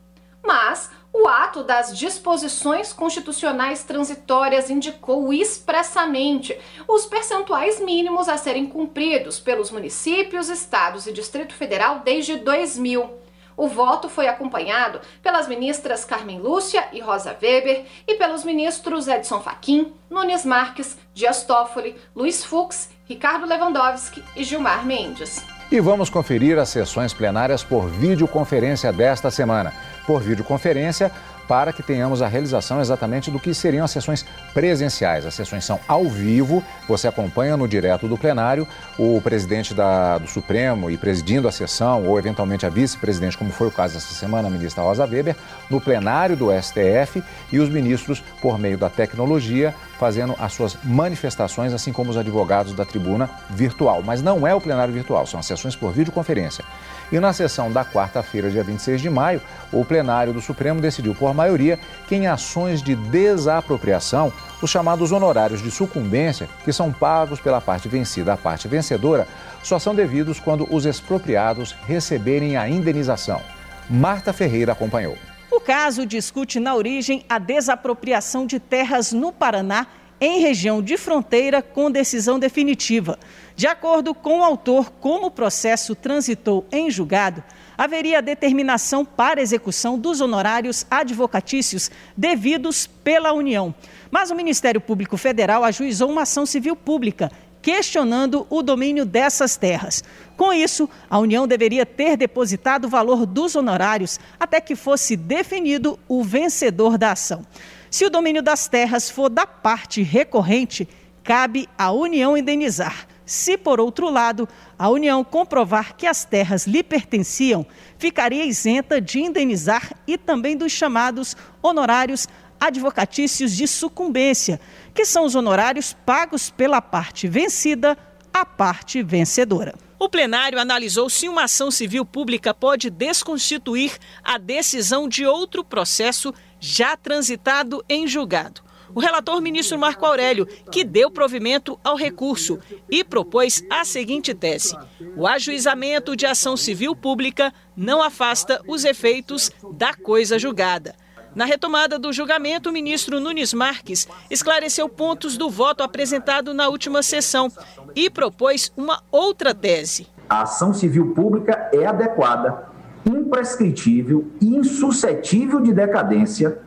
Mas 0.45 0.91
o 1.11 1.27
ato 1.27 1.65
das 1.65 1.97
disposições 1.97 2.93
constitucionais 2.93 3.83
transitórias 3.83 4.69
indicou 4.69 5.33
expressamente 5.33 6.55
os 6.87 7.07
percentuais 7.07 7.81
mínimos 7.81 8.29
a 8.29 8.37
serem 8.37 8.67
cumpridos 8.67 9.41
pelos 9.41 9.71
municípios, 9.71 10.51
estados 10.51 11.07
e 11.07 11.13
Distrito 11.13 11.55
Federal 11.55 12.01
desde 12.01 12.37
2000. 12.37 13.21
O 13.57 13.69
voto 13.69 14.09
foi 14.09 14.29
acompanhado 14.29 15.01
pelas 15.23 15.49
ministras 15.49 16.05
Carmen 16.05 16.39
Lúcia 16.39 16.89
e 16.93 17.01
Rosa 17.01 17.37
Weber 17.41 17.85
e 18.07 18.15
pelos 18.15 18.45
ministros 18.45 19.09
Edson 19.09 19.41
Fachin, 19.41 19.93
Nunes 20.09 20.45
Marques, 20.45 20.97
Dias 21.15 21.45
Toffoli, 21.45 21.97
Luiz 22.15 22.45
Fux, 22.45 22.91
Ricardo 23.09 23.47
Lewandowski 23.47 24.23
e 24.37 24.45
Gilmar 24.45 24.85
Mendes. 24.87 25.45
E 25.71 25.79
vamos 25.81 26.11
conferir 26.11 26.59
as 26.59 26.69
sessões 26.69 27.13
plenárias 27.13 27.63
por 27.63 27.89
videoconferência 27.89 28.93
desta 28.93 29.31
semana. 29.31 29.73
Por 30.05 30.21
videoconferência, 30.21 31.13
para 31.51 31.73
que 31.73 31.83
tenhamos 31.83 32.23
a 32.23 32.29
realização 32.29 32.81
exatamente 32.81 33.29
do 33.29 33.41
que 33.41 33.53
seriam 33.53 33.85
as 33.85 33.91
sessões 33.91 34.25
presenciais. 34.55 35.27
As 35.27 35.35
sessões 35.35 35.65
são 35.65 35.81
ao 35.89 36.09
vivo, 36.09 36.63
você 36.87 37.09
acompanha 37.09 37.57
no 37.57 37.67
direto 37.67 38.07
do 38.07 38.17
plenário 38.17 38.69
o 38.97 39.21
presidente 39.21 39.75
da, 39.75 40.19
do 40.19 40.29
Supremo 40.29 40.89
e 40.93 40.97
presidindo 40.97 41.49
a 41.49 41.53
sessão, 41.53 42.07
ou 42.07 42.17
eventualmente 42.17 42.65
a 42.65 42.69
vice-presidente, 42.69 43.37
como 43.37 43.51
foi 43.51 43.67
o 43.67 43.73
caso 43.73 43.97
essa 43.97 44.15
semana, 44.15 44.47
a 44.47 44.51
ministra 44.51 44.85
Rosa 44.85 45.05
Weber, 45.05 45.35
no 45.69 45.81
plenário 45.81 46.37
do 46.37 46.51
STF 46.53 47.21
e 47.51 47.59
os 47.59 47.69
ministros, 47.69 48.23
por 48.41 48.57
meio 48.57 48.79
da 48.79 48.89
tecnologia, 48.89 49.75
fazendo 49.99 50.37
as 50.39 50.53
suas 50.53 50.79
manifestações, 50.85 51.73
assim 51.73 51.93
como 51.93 52.11
os 52.11 52.17
advogados 52.17 52.75
da 52.75 52.85
tribuna 52.85 53.29
virtual. 53.51 54.05
Mas 54.05 54.23
não 54.23 54.47
é 54.47 54.55
o 54.55 54.61
plenário 54.61 54.95
virtual, 54.95 55.27
são 55.27 55.41
as 55.41 55.47
sessões 55.47 55.75
por 55.75 55.91
videoconferência. 55.91 56.65
E 57.13 57.19
na 57.19 57.33
sessão 57.33 57.73
da 57.73 57.85
quarta-feira, 57.85 58.51
dia 58.51 58.63
26 58.63 59.01
de 59.01 59.11
maio, 59.11 59.43
o 59.73 59.85
plenário 59.85 60.33
do 60.33 60.41
Supremo 60.41 60.81
decidiu 60.81 61.15
por 61.15 61.35
maioria 61.35 61.79
que 62.07 62.15
em 62.15 62.29
ações 62.29 62.81
de 62.81 62.95
desapropriação, 62.95 64.33
os 64.63 64.71
chamados 64.71 65.11
honorários 65.11 65.61
de 65.61 65.71
sucumbência, 65.71 66.49
que 66.65 66.73
são 66.73 66.93
pagos 66.93 67.41
pela 67.41 67.61
parte 67.61 67.89
vencida 67.89 68.35
à 68.35 68.37
parte 68.37 68.69
vencedora, 68.69 69.27
só 69.63 69.79
são 69.79 69.95
devidos 69.95 70.39
quando 70.39 70.73
os 70.73 70.87
expropriados 70.87 71.75
receberem 71.87 72.57
a 72.57 72.69
indenização. 72.69 73.43
Marta 73.89 74.33
Ferreira 74.33 74.73
acompanhou. 74.73 75.19
O 75.51 75.59
caso 75.59 76.07
discute 76.07 76.61
na 76.61 76.77
origem 76.77 77.25
a 77.29 77.39
desapropriação 77.39 78.47
de 78.47 78.61
terras 78.61 79.13
no 79.13 79.33
Paraná 79.33 79.89
em 80.21 80.41
região 80.41 80.83
de 80.83 80.97
fronteira 80.97 81.61
com 81.63 81.91
decisão 81.91 82.39
definitiva. 82.39 83.19
De 83.61 83.67
acordo 83.67 84.15
com 84.15 84.41
o 84.41 84.43
autor, 84.43 84.91
como 84.91 85.27
o 85.27 85.31
processo 85.31 85.95
transitou 85.95 86.65
em 86.73 86.91
julgado, 86.91 87.45
haveria 87.77 88.23
determinação 88.23 89.05
para 89.05 89.43
execução 89.43 89.99
dos 89.99 90.23
honorários 90.23 90.87
advocatícios 90.91 91.91
devidos 92.17 92.87
pela 92.87 93.35
União. 93.35 93.75
Mas 94.11 94.31
o 94.31 94.35
Ministério 94.35 94.81
Público 94.81 95.19
Federal 95.19 95.63
ajuizou 95.63 96.11
uma 96.11 96.23
ação 96.23 96.47
civil 96.47 96.75
pública 96.75 97.31
questionando 97.61 98.47
o 98.49 98.63
domínio 98.63 99.05
dessas 99.05 99.59
terras. 99.59 100.03
Com 100.39 100.55
isso, 100.55 100.89
a 101.11 101.19
União 101.19 101.47
deveria 101.47 101.85
ter 101.85 102.17
depositado 102.17 102.87
o 102.87 102.89
valor 102.89 103.27
dos 103.27 103.55
honorários 103.55 104.19
até 104.41 104.59
que 104.59 104.75
fosse 104.75 105.19
definido 105.19 106.01
o 106.09 106.25
vencedor 106.25 106.97
da 106.97 107.13
ação. 107.13 107.45
Se 107.91 108.07
o 108.07 108.11
domínio 108.11 108.43
das 108.43 108.69
terras 108.69 109.11
for 109.11 109.29
da 109.29 109.45
parte 109.45 110.01
recorrente, 110.01 110.89
cabe 111.23 111.69
à 111.77 111.93
União 111.93 112.35
indenizar. 112.39 113.10
Se, 113.31 113.57
por 113.57 113.79
outro 113.79 114.11
lado, 114.11 114.49
a 114.77 114.89
União 114.89 115.23
comprovar 115.23 115.95
que 115.95 116.05
as 116.05 116.25
terras 116.25 116.67
lhe 116.67 116.83
pertenciam, 116.83 117.65
ficaria 117.97 118.45
isenta 118.45 119.01
de 119.01 119.21
indenizar 119.21 119.93
e 120.05 120.19
também 120.19 120.57
dos 120.57 120.73
chamados 120.73 121.37
honorários 121.63 122.27
advocatícios 122.59 123.55
de 123.55 123.69
sucumbência, 123.69 124.61
que 124.93 125.05
são 125.05 125.25
os 125.25 125.37
honorários 125.37 125.93
pagos 126.05 126.51
pela 126.51 126.83
parte 126.83 127.29
vencida 127.29 127.97
à 128.35 128.45
parte 128.45 129.01
vencedora. 129.01 129.77
O 129.97 130.09
plenário 130.09 130.59
analisou 130.59 131.09
se 131.09 131.29
uma 131.29 131.45
ação 131.45 131.71
civil 131.71 132.05
pública 132.05 132.53
pode 132.53 132.91
desconstituir 132.91 133.97
a 134.25 134.39
decisão 134.39 135.07
de 135.07 135.25
outro 135.25 135.63
processo 135.63 136.35
já 136.59 136.97
transitado 136.97 137.85
em 137.89 138.09
julgado. 138.09 138.61
O 138.95 139.01
relator 139.01 139.41
ministro 139.41 139.79
Marco 139.79 140.05
Aurélio, 140.05 140.47
que 140.71 140.85
deu 140.85 141.11
provimento 141.11 141.79
ao 141.85 141.97
recurso 141.97 142.59
e 142.91 143.05
propôs 143.05 143.65
a 143.71 143.85
seguinte 143.85 144.35
tese: 144.35 144.77
o 145.17 145.27
ajuizamento 145.27 146.17
de 146.17 146.27
ação 146.27 146.57
civil 146.57 146.95
pública 146.97 147.53
não 147.77 148.03
afasta 148.03 148.61
os 148.67 148.85
efeitos 148.85 149.51
da 149.73 149.95
coisa 149.95 150.39
julgada. 150.39 150.95
Na 151.35 151.45
retomada 151.45 151.97
do 151.97 152.13
julgamento, 152.13 152.71
o 152.71 152.73
ministro 152.73 153.21
Nunes 153.21 153.55
Marques 153.55 154.09
esclareceu 154.29 154.89
pontos 154.89 155.37
do 155.37 155.49
voto 155.49 155.83
apresentado 155.83 156.53
na 156.53 156.69
última 156.69 157.05
sessão 157.05 157.51
e 157.95 158.11
propôs 158.11 158.73
uma 158.77 159.01
outra 159.13 159.55
tese. 159.55 160.09
A 160.29 160.43
ação 160.43 160.75
civil 160.75 161.15
pública 161.15 161.71
é 161.73 161.87
adequada 161.87 162.69
imprescritível 163.07 164.31
e 164.41 164.57
insuscetível 164.57 165.61
de 165.61 165.73
decadência 165.73 166.59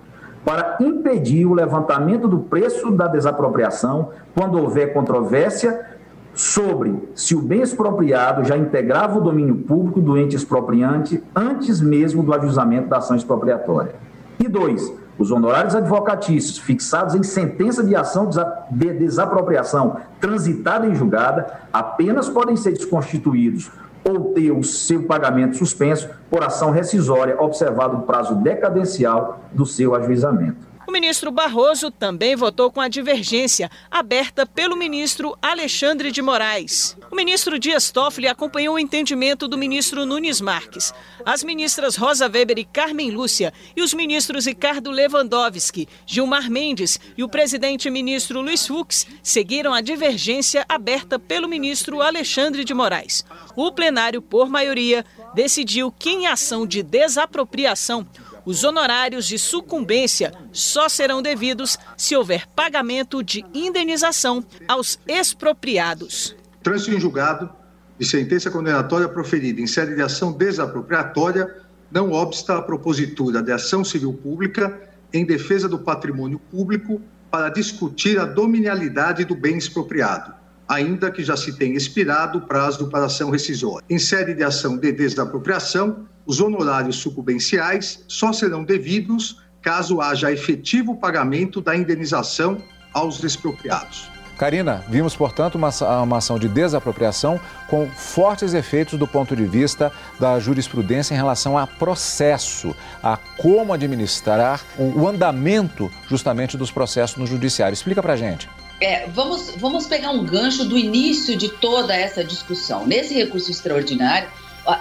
para 0.43 0.77
impedir 0.79 1.45
o 1.45 1.53
levantamento 1.53 2.27
do 2.27 2.39
preço 2.39 2.91
da 2.91 3.07
desapropriação 3.07 4.09
quando 4.35 4.59
houver 4.59 4.93
controvérsia 4.93 5.93
sobre 6.33 7.09
se 7.13 7.35
o 7.35 7.41
bem 7.41 7.61
expropriado 7.61 8.43
já 8.43 8.57
integrava 8.57 9.17
o 9.17 9.21
domínio 9.21 9.55
público 9.55 10.01
do 10.01 10.17
ente 10.17 10.35
expropriante 10.35 11.23
antes 11.35 11.79
mesmo 11.79 12.23
do 12.23 12.33
ajuizamento 12.33 12.89
da 12.89 12.97
ação 12.97 13.15
expropriatória. 13.15 13.95
E 14.39 14.47
dois, 14.47 14.91
os 15.17 15.29
honorários 15.29 15.75
advocatícios 15.75 16.57
fixados 16.57 17.13
em 17.13 17.21
sentença 17.21 17.83
de 17.83 17.95
ação 17.95 18.29
de 18.71 18.93
desapropriação 18.93 19.97
transitada 20.19 20.87
em 20.87 20.95
julgada 20.95 21.45
apenas 21.71 22.27
podem 22.27 22.55
ser 22.55 22.71
desconstituídos 22.71 23.71
ou 24.03 24.33
ter 24.33 24.51
o 24.51 24.63
seu 24.63 25.03
pagamento 25.03 25.57
suspenso 25.57 26.09
por 26.29 26.43
ação 26.43 26.71
rescisória, 26.71 27.41
observado 27.41 27.97
o 27.97 28.01
prazo 28.01 28.35
decadencial 28.35 29.43
do 29.53 29.65
seu 29.65 29.95
ajuizamento. 29.95 30.72
Ministro 30.93 31.31
Barroso 31.31 31.89
também 31.89 32.35
votou 32.35 32.71
com 32.71 32.79
a 32.79 32.87
divergência 32.87 33.71
aberta 33.89 34.45
pelo 34.45 34.77
ministro 34.77 35.35
Alexandre 35.41 36.11
de 36.11 36.21
Moraes. 36.21 36.95
O 37.09 37.15
ministro 37.15 37.57
Dias 37.57 37.89
Toffoli 37.89 38.27
acompanhou 38.27 38.75
o 38.75 38.79
entendimento 38.79 39.47
do 39.47 39.57
ministro 39.57 40.05
Nunes 40.05 40.39
Marques. 40.39 40.93
As 41.25 41.43
ministras 41.43 41.95
Rosa 41.95 42.29
Weber 42.29 42.59
e 42.59 42.63
Carmen 42.63 43.09
Lúcia 43.09 43.51
e 43.75 43.81
os 43.81 43.91
ministros 43.91 44.45
Ricardo 44.45 44.91
Lewandowski, 44.91 45.89
Gilmar 46.05 46.47
Mendes 46.47 46.99
e 47.17 47.23
o 47.23 47.29
presidente 47.29 47.89
ministro 47.89 48.39
Luiz 48.39 48.67
Fux 48.67 49.07
seguiram 49.23 49.73
a 49.73 49.81
divergência 49.81 50.63
aberta 50.69 51.17
pelo 51.17 51.49
ministro 51.49 52.03
Alexandre 52.03 52.63
de 52.63 52.73
Moraes. 52.73 53.25
O 53.55 53.71
plenário, 53.71 54.21
por 54.21 54.47
maioria, 54.47 55.03
decidiu 55.33 55.91
que 55.91 56.11
em 56.11 56.27
ação 56.27 56.67
de 56.67 56.83
desapropriação 56.83 58.07
os 58.45 58.63
honorários 58.63 59.25
de 59.25 59.37
sucumbência 59.37 60.33
só 60.51 60.89
serão 60.89 61.21
devidos 61.21 61.77
se 61.97 62.15
houver 62.15 62.47
pagamento 62.47 63.23
de 63.23 63.45
indenização 63.53 64.43
aos 64.67 64.99
expropriados. 65.07 66.35
Trânsito 66.61 66.95
em 66.95 66.99
julgado 66.99 67.49
de 67.97 68.05
sentença 68.05 68.49
condenatória 68.49 69.07
proferida 69.07 69.61
em 69.61 69.67
sede 69.67 69.95
de 69.95 70.01
ação 70.01 70.31
desapropriatória 70.31 71.63
não 71.91 72.11
obsta 72.11 72.57
a 72.57 72.61
propositura 72.61 73.41
de 73.41 73.51
ação 73.51 73.83
civil 73.83 74.13
pública 74.13 74.81
em 75.13 75.25
defesa 75.25 75.69
do 75.69 75.77
patrimônio 75.77 76.39
público 76.39 76.99
para 77.29 77.49
discutir 77.49 78.19
a 78.19 78.25
dominialidade 78.25 79.25
do 79.25 79.35
bem 79.35 79.57
expropriado, 79.57 80.33
ainda 80.67 81.11
que 81.11 81.23
já 81.23 81.37
se 81.37 81.57
tenha 81.57 81.77
expirado 81.77 82.39
o 82.39 82.41
prazo 82.41 82.89
para 82.89 83.05
ação 83.05 83.29
rescisória. 83.29 83.85
Em 83.89 83.99
sede 83.99 84.33
de 84.33 84.43
ação 84.43 84.77
de 84.77 84.91
desapropriação, 84.91 86.07
os 86.25 86.39
honorários 86.39 86.97
sucumbenciais 86.97 88.03
só 88.07 88.31
serão 88.31 88.63
devidos 88.63 89.41
caso 89.61 90.01
haja 90.01 90.31
efetivo 90.31 90.95
pagamento 90.95 91.61
da 91.61 91.75
indenização 91.75 92.57
aos 92.93 93.23
expropriados. 93.23 94.11
Karina, 94.37 94.83
vimos, 94.89 95.15
portanto, 95.15 95.55
uma, 95.55 95.69
uma, 96.01 96.17
ação 96.17 96.39
de 96.39 96.49
desapropriação 96.49 97.39
com 97.69 97.87
fortes 97.89 98.53
efeitos 98.53 98.97
do 98.97 99.07
ponto 99.07 99.35
de 99.35 99.45
vista 99.45 99.91
da 100.19 100.39
jurisprudência 100.39 101.13
em 101.13 101.17
relação 101.17 101.57
a 101.57 101.67
processo, 101.67 102.75
a 103.01 103.15
como 103.37 103.71
administrar 103.71 104.61
o, 104.77 105.01
o 105.01 105.07
andamento 105.07 105.89
justamente 106.09 106.57
dos 106.57 106.71
processos 106.71 107.17
no 107.17 107.27
judiciário. 107.27 107.73
Explica 107.73 108.01
pra 108.01 108.15
gente. 108.15 108.49
É, 108.81 109.07
vamos, 109.07 109.53
vamos 109.57 109.85
pegar 109.85 110.09
um 110.09 110.25
gancho 110.25 110.65
do 110.65 110.77
início 110.77 111.37
de 111.37 111.47
toda 111.47 111.95
essa 111.95 112.23
discussão. 112.23 112.85
Nesse 112.85 113.13
recurso 113.13 113.49
extraordinário, 113.49 114.27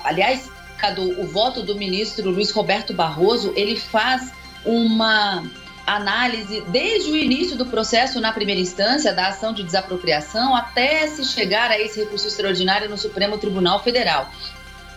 aliás, 0.02 0.50
o 0.98 1.26
voto 1.26 1.62
do 1.62 1.76
ministro 1.76 2.30
Luiz 2.30 2.50
Roberto 2.50 2.92
Barroso, 2.92 3.52
ele 3.54 3.78
faz 3.78 4.32
uma 4.64 5.44
análise 5.86 6.60
desde 6.68 7.10
o 7.10 7.16
início 7.16 7.56
do 7.56 7.66
processo 7.66 8.20
na 8.20 8.32
primeira 8.32 8.60
instância 8.60 9.12
da 9.12 9.28
ação 9.28 9.52
de 9.52 9.62
desapropriação 9.62 10.54
até 10.54 11.06
se 11.06 11.24
chegar 11.24 11.70
a 11.70 11.78
esse 11.78 12.00
recurso 12.00 12.28
extraordinário 12.28 12.88
no 12.88 12.98
Supremo 12.98 13.38
Tribunal 13.38 13.82
Federal. 13.82 14.30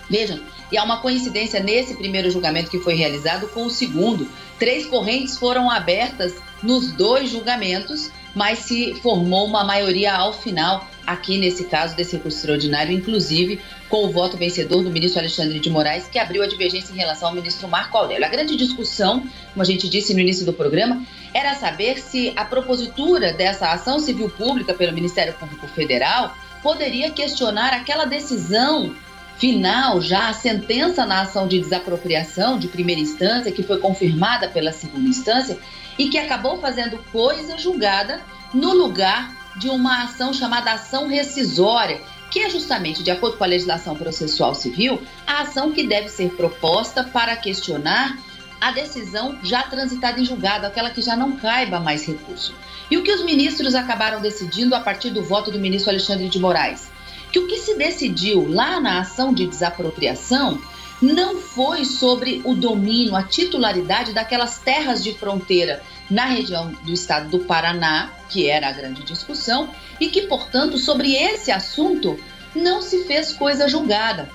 Vejam, 0.10 0.40
e 0.72 0.78
há 0.78 0.84
uma 0.84 1.02
coincidência 1.02 1.60
nesse 1.60 1.96
primeiro 1.96 2.30
julgamento 2.30 2.70
que 2.70 2.80
foi 2.80 2.96
realizado 2.96 3.48
com 3.48 3.66
o 3.66 3.70
segundo. 3.70 4.30
Três 4.58 4.86
correntes 4.86 5.38
foram 5.38 5.70
abertas 5.70 6.34
nos 6.62 6.92
dois 6.92 7.30
julgamentos, 7.30 8.12
mas 8.34 8.60
se 8.60 8.96
formou 9.02 9.46
uma 9.46 9.64
maioria 9.64 10.14
ao 10.14 10.34
final 10.34 10.88
aqui 11.06 11.38
nesse 11.38 11.66
caso 11.66 11.96
desse 11.96 12.16
recurso 12.16 12.38
extraordinário, 12.38 12.92
inclusive 12.92 13.60
com 13.90 14.06
o 14.06 14.12
voto 14.12 14.38
vencedor 14.38 14.84
do 14.84 14.90
ministro 14.90 15.20
Alexandre 15.20 15.60
de 15.60 15.70
Moraes, 15.70 16.08
que 16.08 16.20
abriu 16.20 16.44
a 16.44 16.48
divergência 16.48 16.94
em 16.94 16.98
relação 16.98 17.30
ao 17.30 17.36
ministro 17.36 17.68
Marco 17.68 17.98
Aurélio. 17.98 18.26
A 18.26 18.30
grande 18.30 18.56
discussão, 18.56 19.22
como 19.22 19.62
a 19.62 19.66
gente 19.66 19.88
disse 19.88 20.14
no 20.14 20.20
início 20.20 20.46
do 20.46 20.54
programa, 20.54 21.06
era 21.34 21.54
saber 21.56 22.00
se 22.00 22.34
a 22.36 22.46
propositura 22.46 23.34
dessa 23.34 23.72
ação 23.72 24.00
civil 24.00 24.30
pública 24.30 24.74
pelo 24.74 24.94
Ministério 24.94 25.34
Público 25.34 25.68
Federal 25.68 26.36
poderia 26.64 27.12
questionar 27.12 27.74
aquela 27.74 28.06
decisão 28.06 28.96
final, 29.38 30.02
já 30.02 30.30
a 30.30 30.34
sentença 30.34 31.06
na 31.06 31.22
ação 31.22 31.48
de 31.48 31.60
desapropriação 31.60 32.58
de 32.58 32.68
primeira 32.68 33.02
instância, 33.02 33.52
que 33.52 33.64
foi 33.64 33.80
confirmada 33.80 34.48
pela 34.48 34.72
segunda 34.72 35.08
instância 35.08 35.58
e 35.98 36.10
que 36.10 36.18
acabou 36.18 36.60
fazendo 36.60 36.98
coisa 37.12 37.58
julgada 37.58 38.22
no 38.54 38.74
lugar 38.74 39.45
de 39.56 39.70
uma 39.70 40.04
ação 40.04 40.34
chamada 40.34 40.74
ação 40.74 41.08
rescisória, 41.08 42.02
que 42.30 42.40
é 42.40 42.50
justamente, 42.50 43.04
de 43.04 43.12
acordo 43.12 43.38
com 43.38 43.44
a 43.44 43.48
legislação 43.48 43.96
processual 43.96 44.54
civil, 44.54 45.02
a 45.26 45.42
ação 45.42 45.72
que 45.72 45.88
deve 45.88 46.10
ser 46.10 46.32
proposta 46.32 47.04
para 47.04 47.36
questionar 47.36 48.18
a 48.60 48.72
decisão 48.72 49.38
já 49.44 49.64
transitada 49.64 50.20
em 50.20 50.26
julgado, 50.26 50.66
aquela 50.66 50.90
que 50.90 51.02
já 51.02 51.16
não 51.16 51.38
caiba 51.38 51.80
mais 51.80 52.06
recurso. 52.06 52.54
E 52.90 52.98
o 52.98 53.04
que 53.04 53.12
os 53.12 53.24
ministros 53.24 53.76
acabaram 53.76 54.22
decidindo 54.22 54.76
a 54.76 54.80
partir 54.80 55.12
do 55.12 55.24
voto 55.24 55.52
do 55.52 55.60
ministro 55.60 55.92
Alexandre 55.92 56.30
de 56.30 56.40
Moraes? 56.40 56.90
Que 57.32 57.40
o 57.40 57.48
que 57.48 57.58
se 57.58 57.76
decidiu 57.76 58.48
lá 58.50 58.80
na 58.80 59.00
ação 59.00 59.34
de 59.34 59.46
desapropriação 59.46 60.60
não 61.02 61.38
foi 61.38 61.84
sobre 61.84 62.42
o 62.46 62.54
domínio, 62.54 63.16
a 63.16 63.24
titularidade 63.24 64.14
daquelas 64.14 64.58
terras 64.60 65.04
de 65.04 65.14
fronteira 65.14 65.82
na 66.10 66.26
região 66.26 66.72
do 66.84 66.94
estado 66.94 67.30
do 67.30 67.40
Paraná, 67.40 68.12
que 68.30 68.50
era 68.50 68.70
a 68.70 68.72
grande 68.72 69.04
discussão, 69.04 69.70
e 70.00 70.10
que, 70.10 70.24
portanto, 70.24 70.78
sobre 70.78 71.16
esse 71.16 71.52
assunto 71.52 72.20
não 72.56 72.82
se 72.82 73.04
fez 73.06 73.34
coisa 73.34 73.68
julgada. 73.68 74.30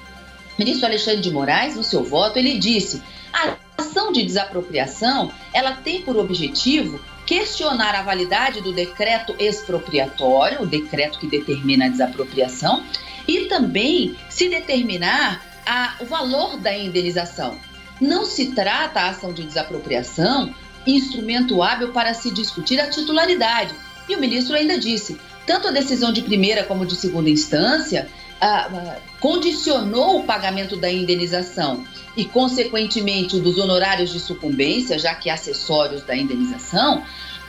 O 0.57 0.61
ministro 0.61 0.87
Alexandre 0.87 1.21
de 1.21 1.31
Moraes, 1.31 1.77
no 1.77 1.85
seu 1.85 2.05
voto, 2.05 2.39
ele 2.39 2.59
disse: 2.59 3.03
a 3.33 3.57
ação 3.79 4.13
de 4.13 4.23
desapropriação 4.23 5.33
ela 5.53 5.73
tem 5.73 6.03
por 6.03 6.17
objetivo 6.17 7.01
questionar 7.27 7.95
a 7.95 8.03
validade 8.03 8.61
do 8.61 8.73
decreto 8.73 9.35
expropriatório, 9.39 10.63
o 10.63 10.67
decreto 10.67 11.19
que 11.19 11.29
determina 11.29 11.87
a 11.87 11.89
desapropriação, 11.89 12.85
e 13.27 13.47
também 13.47 14.17
se 14.29 14.49
determinar 14.49 15.41
a, 15.65 15.95
o 16.01 16.07
valor 16.07 16.57
da 16.57 16.77
indenização. 16.77 17.57
Não 18.01 18.25
se 18.25 18.53
trata 18.53 19.01
a 19.01 19.11
ação 19.11 19.33
de 19.33 19.45
desapropriação 19.45 20.53
instrumento 20.87 21.63
hábil 21.63 21.93
para 21.93 22.15
se 22.15 22.31
discutir 22.31 22.81
a 22.81 22.89
titularidade. 22.89 23.75
E 24.09 24.15
o 24.15 24.21
ministro 24.21 24.57
ainda 24.57 24.79
disse: 24.79 25.19
tanto 25.47 25.69
a 25.69 25.71
decisão 25.71 26.13
de 26.13 26.23
primeira 26.23 26.65
como 26.65 26.87
de 26.87 26.95
segunda 26.95 27.29
instância 27.29 28.09
ah, 28.41 28.69
ah, 28.73 28.97
condicionou 29.19 30.21
o 30.21 30.25
pagamento 30.25 30.77
da 30.77 30.91
indenização 30.91 31.85
e, 32.17 32.25
consequentemente, 32.25 33.39
dos 33.39 33.59
honorários 33.59 34.13
de 34.13 34.21
sucumbência, 34.21 34.99
já 34.99 35.15
que 35.15 35.29
acessórios 35.29 36.03
da 36.03 36.17
indenização, 36.17 37.05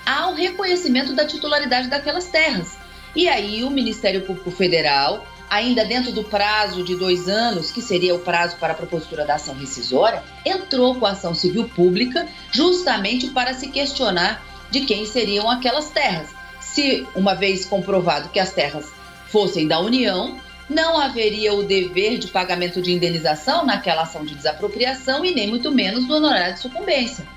ao 0.05 0.33
reconhecimento 0.33 1.13
da 1.13 1.25
titularidade 1.25 1.87
daquelas 1.87 2.27
terras. 2.27 2.77
E 3.15 3.27
aí 3.27 3.63
o 3.63 3.69
Ministério 3.69 4.21
Público 4.21 4.51
Federal 4.51 5.25
ainda 5.51 5.83
dentro 5.83 6.13
do 6.13 6.23
prazo 6.23 6.81
de 6.81 6.95
dois 6.95 7.27
anos, 7.27 7.71
que 7.71 7.81
seria 7.81 8.15
o 8.15 8.19
prazo 8.19 8.55
para 8.55 8.71
a 8.71 8.75
propositura 8.75 9.25
da 9.25 9.35
ação 9.35 9.53
rescisória, 9.53 10.23
entrou 10.45 10.95
com 10.95 11.05
a 11.05 11.11
ação 11.11 11.35
civil 11.35 11.67
pública 11.67 12.25
justamente 12.53 13.27
para 13.27 13.53
se 13.53 13.67
questionar 13.67 14.41
de 14.71 14.85
quem 14.85 15.05
seriam 15.05 15.51
aquelas 15.51 15.89
terras. 15.89 16.29
Se, 16.61 17.05
uma 17.13 17.35
vez 17.35 17.65
comprovado 17.65 18.29
que 18.29 18.39
as 18.39 18.53
terras 18.53 18.93
fossem 19.27 19.67
da 19.67 19.77
União, 19.81 20.39
não 20.69 20.97
haveria 20.97 21.53
o 21.53 21.63
dever 21.63 22.17
de 22.17 22.29
pagamento 22.29 22.81
de 22.81 22.93
indenização 22.93 23.65
naquela 23.65 24.03
ação 24.03 24.23
de 24.23 24.33
desapropriação 24.33 25.25
e 25.25 25.35
nem 25.35 25.49
muito 25.49 25.69
menos 25.69 26.07
do 26.07 26.15
honorário 26.15 26.53
de 26.53 26.61
sucumbência. 26.61 27.27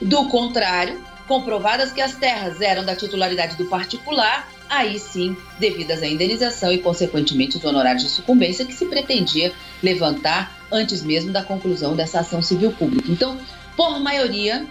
Do 0.00 0.28
contrário, 0.28 1.02
comprovadas 1.26 1.90
que 1.90 2.00
as 2.00 2.14
terras 2.14 2.60
eram 2.60 2.84
da 2.84 2.94
titularidade 2.94 3.56
do 3.56 3.64
particular, 3.64 4.48
aí 4.68 4.98
sim 4.98 5.36
devidas 5.58 6.02
à 6.02 6.06
indenização 6.06 6.72
e, 6.72 6.78
consequentemente, 6.78 7.56
os 7.56 7.64
honorários 7.64 8.02
de 8.02 8.10
sucumbência 8.10 8.64
que 8.64 8.74
se 8.74 8.86
pretendia 8.86 9.52
levantar 9.82 10.56
antes 10.70 11.02
mesmo 11.02 11.32
da 11.32 11.42
conclusão 11.42 11.94
dessa 11.94 12.20
ação 12.20 12.42
civil 12.42 12.72
pública. 12.72 13.10
Então, 13.10 13.38
por 13.76 14.00
maioria, 14.00 14.66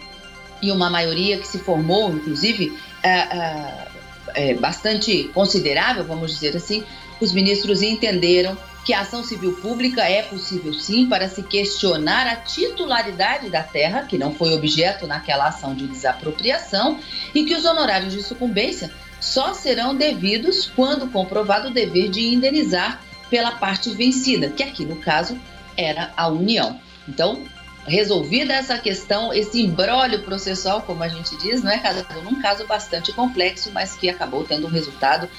e 0.62 0.72
uma 0.72 0.90
maioria 0.90 1.38
que 1.38 1.48
se 1.48 1.60
formou, 1.60 2.14
inclusive, 2.14 2.78
é, 3.02 3.88
é, 4.34 4.54
bastante 4.56 5.26
considerável, 5.34 6.04
vamos 6.04 6.32
dizer 6.32 6.56
assim, 6.56 6.84
os 7.20 7.32
ministros 7.32 7.82
entenderam 7.82 8.58
que 8.86 8.94
a 8.94 9.02
ação 9.02 9.24
civil 9.24 9.54
pública 9.54 10.04
é 10.04 10.24
possível 10.24 10.74
sim 10.74 11.08
para 11.08 11.30
se 11.30 11.42
questionar 11.42 12.28
a 12.28 12.36
titularidade 12.36 13.50
da 13.50 13.64
terra, 13.64 14.04
que 14.04 14.18
não 14.18 14.34
foi 14.34 14.54
objeto 14.54 15.08
naquela 15.08 15.48
ação 15.48 15.74
de 15.74 15.88
desapropriação, 15.88 17.00
e 17.34 17.46
que 17.46 17.56
os 17.56 17.64
honorários 17.64 18.14
de 18.14 18.22
sucumbência 18.22 18.92
só 19.24 19.54
serão 19.54 19.96
devidos 19.96 20.70
quando 20.76 21.08
comprovado 21.08 21.70
o 21.70 21.74
dever 21.74 22.10
de 22.10 22.34
indenizar 22.34 23.02
pela 23.30 23.54
parte 23.54 23.90
vencida, 23.90 24.50
que 24.50 24.62
aqui 24.62 24.84
no 24.84 24.98
caso 24.98 25.40
era 25.78 26.12
a 26.18 26.28
União. 26.28 26.78
Então, 27.08 27.42
resolvida 27.88 28.54
essa 28.54 28.78
questão, 28.78 29.34
esse 29.34 29.62
embrólio 29.62 30.24
processual, 30.24 30.82
como 30.82 31.04
a 31.04 31.08
gente 31.08 31.38
diz, 31.38 31.64
não 31.64 31.72
é 31.72 31.80
cada 31.80 32.06
um 32.30 32.42
caso 32.42 32.68
bastante 32.68 33.14
complexo, 33.14 33.72
mas 33.74 33.96
que 33.96 34.10
acabou 34.10 34.44
tendo 34.44 34.68
um 34.68 34.70
resultado 34.70 35.30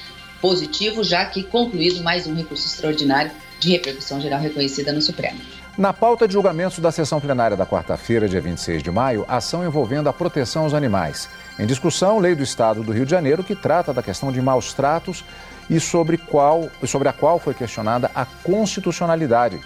positivo, 0.40 1.04
já 1.04 1.26
que 1.26 1.42
concluído 1.42 2.02
mais 2.02 2.26
um 2.26 2.34
recurso 2.34 2.66
extraordinário 2.66 3.30
de 3.60 3.70
repercussão 3.70 4.18
geral 4.18 4.40
reconhecida 4.40 4.92
no 4.92 5.02
Supremo. 5.02 5.40
Na 5.76 5.92
pauta 5.92 6.26
de 6.26 6.32
julgamentos 6.32 6.78
da 6.78 6.90
sessão 6.90 7.20
plenária 7.20 7.56
da 7.56 7.66
quarta-feira, 7.66 8.28
dia 8.28 8.40
26 8.40 8.82
de 8.82 8.90
maio, 8.90 9.26
ação 9.28 9.64
envolvendo 9.64 10.08
a 10.08 10.12
proteção 10.12 10.62
aos 10.62 10.72
animais. 10.72 11.28
Em 11.58 11.66
discussão, 11.66 12.18
lei 12.18 12.34
do 12.34 12.42
Estado 12.42 12.82
do 12.82 12.90
Rio 12.90 13.04
de 13.04 13.12
Janeiro 13.12 13.44
que 13.44 13.54
trata 13.54 13.92
da 13.92 14.02
questão 14.02 14.32
de 14.32 14.42
maus 14.42 14.72
tratos 14.72 15.24
e 15.70 15.78
sobre, 15.78 16.18
qual, 16.18 16.68
sobre 16.84 17.08
a 17.08 17.12
qual 17.12 17.38
foi 17.38 17.54
questionada 17.54 18.10
a 18.12 18.24
constitucionalidade. 18.24 19.60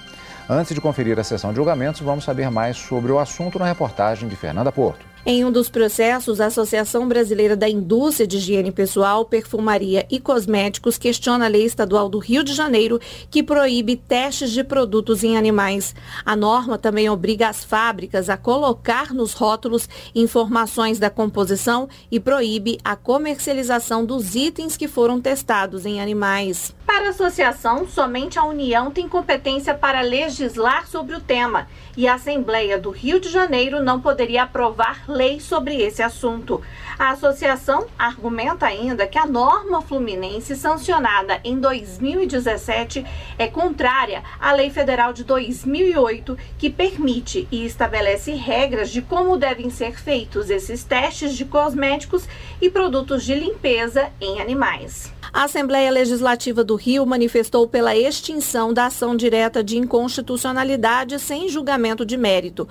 Antes 0.51 0.75
de 0.75 0.81
conferir 0.81 1.19
a 1.19 1.25
sessão 1.25 1.51
de 1.51 1.57
julgamentos, 1.57 2.01
vamos 2.03 2.25
saber 2.25 2.51
mais 2.51 2.77
sobre 2.77 3.11
o 3.11 3.19
assunto 3.19 3.59
na 3.59 3.67
reportagem 3.67 4.29
de 4.29 4.37
Fernanda 4.37 4.71
Porto. 4.71 5.05
Em 5.31 5.45
um 5.45 5.53
dos 5.53 5.69
processos, 5.69 6.41
a 6.41 6.47
Associação 6.47 7.07
Brasileira 7.07 7.55
da 7.55 7.69
Indústria 7.69 8.27
de 8.27 8.39
Higiene 8.39 8.73
Pessoal, 8.73 9.27
Perfumaria 9.27 10.07
e 10.11 10.19
Cosméticos 10.19 10.97
questiona 10.97 11.45
a 11.45 11.49
lei 11.49 11.67
estadual 11.67 12.09
do 12.09 12.19
Rio 12.19 12.43
de 12.43 12.55
Janeiro 12.55 12.99
que 13.31 13.43
proíbe 13.43 13.95
testes 13.95 14.51
de 14.51 14.65
produtos 14.65 15.23
em 15.23 15.37
animais. 15.37 15.95
A 16.25 16.35
norma 16.35 16.79
também 16.79 17.11
obriga 17.11 17.47
as 17.51 17.63
fábricas 17.63 18.31
a 18.31 18.39
colocar 18.39 19.13
nos 19.13 19.35
rótulos 19.35 19.87
informações 20.15 20.99
da 20.99 21.11
composição 21.11 21.91
e 22.11 22.19
proíbe 22.19 22.79
a 22.83 22.97
comercialização 22.97 24.07
dos 24.07 24.35
itens 24.35 24.79
que 24.79 24.89
foram 24.89 25.21
testados 25.21 25.85
em 25.85 26.01
animais. 26.01 26.75
Para 26.89 27.09
a 27.09 27.11
associação, 27.11 27.87
somente 27.87 28.39
a 28.39 28.45
União 28.45 28.91
tem 28.91 29.07
competência 29.07 29.75
para 29.75 30.01
legislar 30.01 30.89
sobre 30.89 31.15
o 31.15 31.21
tema 31.21 31.69
e 31.95 32.09
a 32.09 32.15
Assembleia 32.15 32.79
do 32.79 32.89
Rio 32.89 33.21
de 33.21 33.29
Janeiro 33.29 33.83
não 33.83 34.01
poderia 34.01 34.45
aprovar 34.45 35.05
lei 35.07 35.39
sobre 35.39 35.83
esse 35.83 36.03
assunto. 36.03 36.63
A 36.99 37.11
associação 37.11 37.87
argumenta 37.99 38.65
ainda 38.65 39.07
que 39.07 39.19
a 39.19 39.27
norma 39.27 39.83
fluminense 39.83 40.57
sancionada 40.57 41.39
em 41.45 41.61
2017 41.61 43.05
é 43.37 43.47
contrária 43.49 44.25
à 44.41 44.53
Lei 44.53 44.71
Federal 44.71 45.13
de 45.13 45.25
2008, 45.25 46.39
que 46.57 46.71
permite 46.71 47.47
e 47.53 47.67
estabelece 47.67 48.33
regras 48.33 48.89
de 48.89 49.03
como 49.03 49.37
devem 49.37 49.69
ser 49.69 50.01
feitos 50.01 50.49
esses 50.49 50.85
testes 50.85 51.37
de 51.37 51.45
cosméticos 51.45 52.27
e 52.63 52.71
produtos 52.71 53.25
de 53.25 53.35
limpeza 53.35 54.11
em 54.19 54.41
animais. 54.41 55.18
A 55.33 55.45
Assembleia 55.45 55.91
Legislativa 55.91 56.65
do 56.65 56.75
Rio 56.75 57.05
manifestou 57.05 57.69
pela 57.69 57.95
extinção 57.95 58.73
da 58.73 58.87
ação 58.87 59.15
direta 59.15 59.63
de 59.63 59.77
inconstitucionalidade 59.77 61.19
sem 61.19 61.49
julgamento 61.49 62.05
de 62.05 62.17
mérito. 62.17 62.67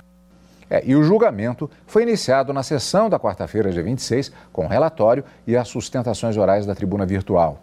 É, 0.68 0.82
e 0.84 0.94
o 0.94 1.02
julgamento 1.02 1.70
foi 1.86 2.02
iniciado 2.02 2.52
na 2.52 2.62
sessão 2.62 3.08
da 3.08 3.18
quarta-feira, 3.18 3.70
dia 3.70 3.82
26, 3.82 4.32
com 4.52 4.66
relatório 4.66 5.24
e 5.46 5.56
as 5.56 5.68
sustentações 5.68 6.36
orais 6.36 6.66
da 6.66 6.74
tribuna 6.74 7.06
virtual. 7.06 7.62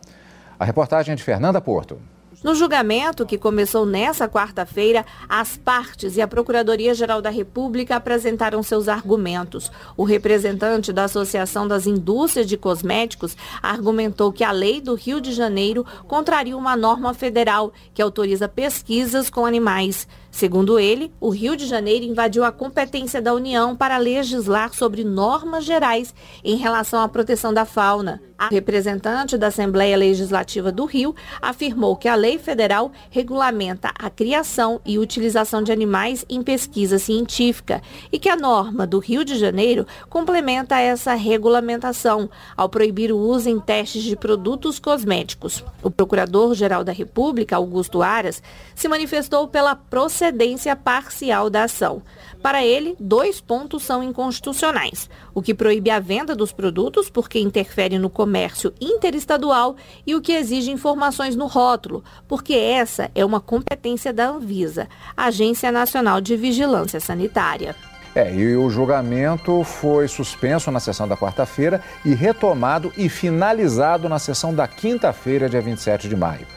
A 0.58 0.66
reportagem 0.66 1.12
é 1.14 1.16
de 1.16 1.24
Fernanda 1.24 1.60
Porto. 1.60 2.00
No 2.46 2.54
julgamento, 2.54 3.26
que 3.26 3.40
começou 3.40 3.88
nesta 3.88 4.30
quarta-feira, 4.30 5.04
as 5.28 5.58
partes 5.58 6.16
e 6.16 6.22
a 6.22 6.28
Procuradoria-Geral 6.28 7.20
da 7.20 7.32
República 7.32 7.96
apresentaram 7.96 8.62
seus 8.62 8.88
argumentos. 8.88 9.72
O 9.98 10.04
representante 10.04 10.94
da 10.94 11.06
Associação 11.06 11.68
das 11.68 11.88
Indústrias 11.88 12.46
de 12.46 12.56
Cosméticos 12.56 13.36
argumentou 13.64 14.32
que 14.32 14.44
a 14.44 14.52
lei 14.52 14.80
do 14.80 14.94
Rio 14.94 15.20
de 15.20 15.34
Janeiro 15.34 15.84
contraria 16.08 16.56
uma 16.56 16.76
norma 16.76 17.16
federal 17.16 17.74
que 17.96 18.02
autoriza 18.04 18.48
pesquisas 18.48 19.28
com 19.28 19.44
animais. 19.44 20.08
Segundo 20.36 20.78
ele, 20.78 21.14
o 21.18 21.30
Rio 21.30 21.56
de 21.56 21.66
Janeiro 21.66 22.04
invadiu 22.04 22.44
a 22.44 22.52
competência 22.52 23.22
da 23.22 23.34
União 23.34 23.74
para 23.74 23.96
legislar 23.96 24.74
sobre 24.74 25.02
normas 25.02 25.64
gerais 25.64 26.14
em 26.44 26.58
relação 26.58 27.02
à 27.02 27.08
proteção 27.08 27.54
da 27.54 27.64
fauna. 27.64 28.22
A 28.38 28.50
representante 28.50 29.38
da 29.38 29.48
Assembleia 29.48 29.96
Legislativa 29.96 30.70
do 30.70 30.84
Rio 30.84 31.16
afirmou 31.42 31.96
que 31.96 32.10
a 32.10 32.16
lei 32.16 32.38
federal 32.38 32.92
regulamenta 33.10 33.94
a 33.98 34.10
criação 34.10 34.82
e 34.86 35.00
utilização 35.00 35.64
de 35.64 35.72
animais 35.72 36.26
em 36.28 36.44
pesquisa 36.44 37.00
científica 37.00 37.82
e 38.12 38.20
que 38.20 38.28
a 38.28 38.36
norma 38.36 38.86
do 38.86 39.00
Rio 39.00 39.24
de 39.24 39.38
Janeiro 39.38 39.88
complementa 40.10 40.78
essa 40.78 41.14
regulamentação 41.14 42.30
ao 42.58 42.68
proibir 42.68 43.10
o 43.10 43.18
uso 43.18 43.48
em 43.48 43.58
testes 43.58 44.04
de 44.04 44.18
produtos 44.18 44.80
cosméticos. 44.80 45.64
O 45.82 45.90
Procurador-Geral 45.90 46.84
da 46.84 46.92
República, 46.92 47.56
Augusto 47.56 48.02
Aras, 48.02 48.44
se 48.76 48.90
manifestou 48.90 49.48
pela 49.48 49.78
procedência 49.78 50.25
procedência 50.26 50.76
parcial 50.76 51.50
da 51.50 51.66
ação. 51.66 52.02
Para 52.42 52.64
ele, 52.66 52.96
dois 53.00 53.40
pontos 53.40 53.84
são 53.84 54.02
inconstitucionais: 54.02 55.10
o 55.34 55.42
que 55.42 55.54
proíbe 55.54 55.92
a 55.92 56.00
venda 56.00 56.36
dos 56.36 56.52
produtos 56.52 57.10
porque 57.10 57.40
interfere 57.40 58.00
no 58.00 58.10
comércio 58.10 58.74
interestadual 58.82 59.76
e 60.06 60.16
o 60.16 60.22
que 60.22 60.34
exige 60.34 60.72
informações 60.72 61.36
no 61.36 61.46
rótulo, 61.46 62.04
porque 62.28 62.54
essa 62.54 63.12
é 63.14 63.24
uma 63.24 63.40
competência 63.40 64.12
da 64.12 64.28
Anvisa, 64.28 64.88
Agência 65.16 65.72
Nacional 65.72 66.20
de 66.20 66.36
Vigilância 66.36 67.00
Sanitária. 67.00 67.76
É, 68.16 68.34
e 68.34 68.56
o 68.56 68.70
julgamento 68.70 69.64
foi 69.64 70.08
suspenso 70.08 70.72
na 70.72 70.80
sessão 70.80 71.08
da 71.08 71.18
quarta-feira 71.18 71.82
e 72.06 72.16
retomado 72.16 72.92
e 72.98 73.10
finalizado 73.10 74.08
na 74.08 74.18
sessão 74.18 74.56
da 74.56 74.68
quinta-feira, 74.68 75.50
dia 75.50 75.62
27 75.62 76.08
de 76.08 76.16
maio 76.16 76.55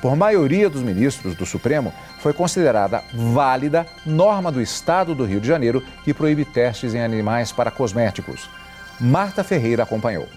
por 0.00 0.16
maioria 0.16 0.70
dos 0.70 0.82
ministros 0.82 1.34
do 1.34 1.44
Supremo, 1.44 1.92
foi 2.20 2.32
considerada 2.32 3.02
válida 3.12 3.86
norma 4.04 4.50
do 4.50 4.60
Estado 4.60 5.14
do 5.14 5.24
Rio 5.24 5.40
de 5.40 5.48
Janeiro 5.48 5.82
que 6.04 6.14
proíbe 6.14 6.44
testes 6.44 6.94
em 6.94 7.00
animais 7.00 7.52
para 7.52 7.70
cosméticos. 7.70 8.48
Marta 9.00 9.44
Ferreira 9.44 9.82
acompanhou. 9.82 10.28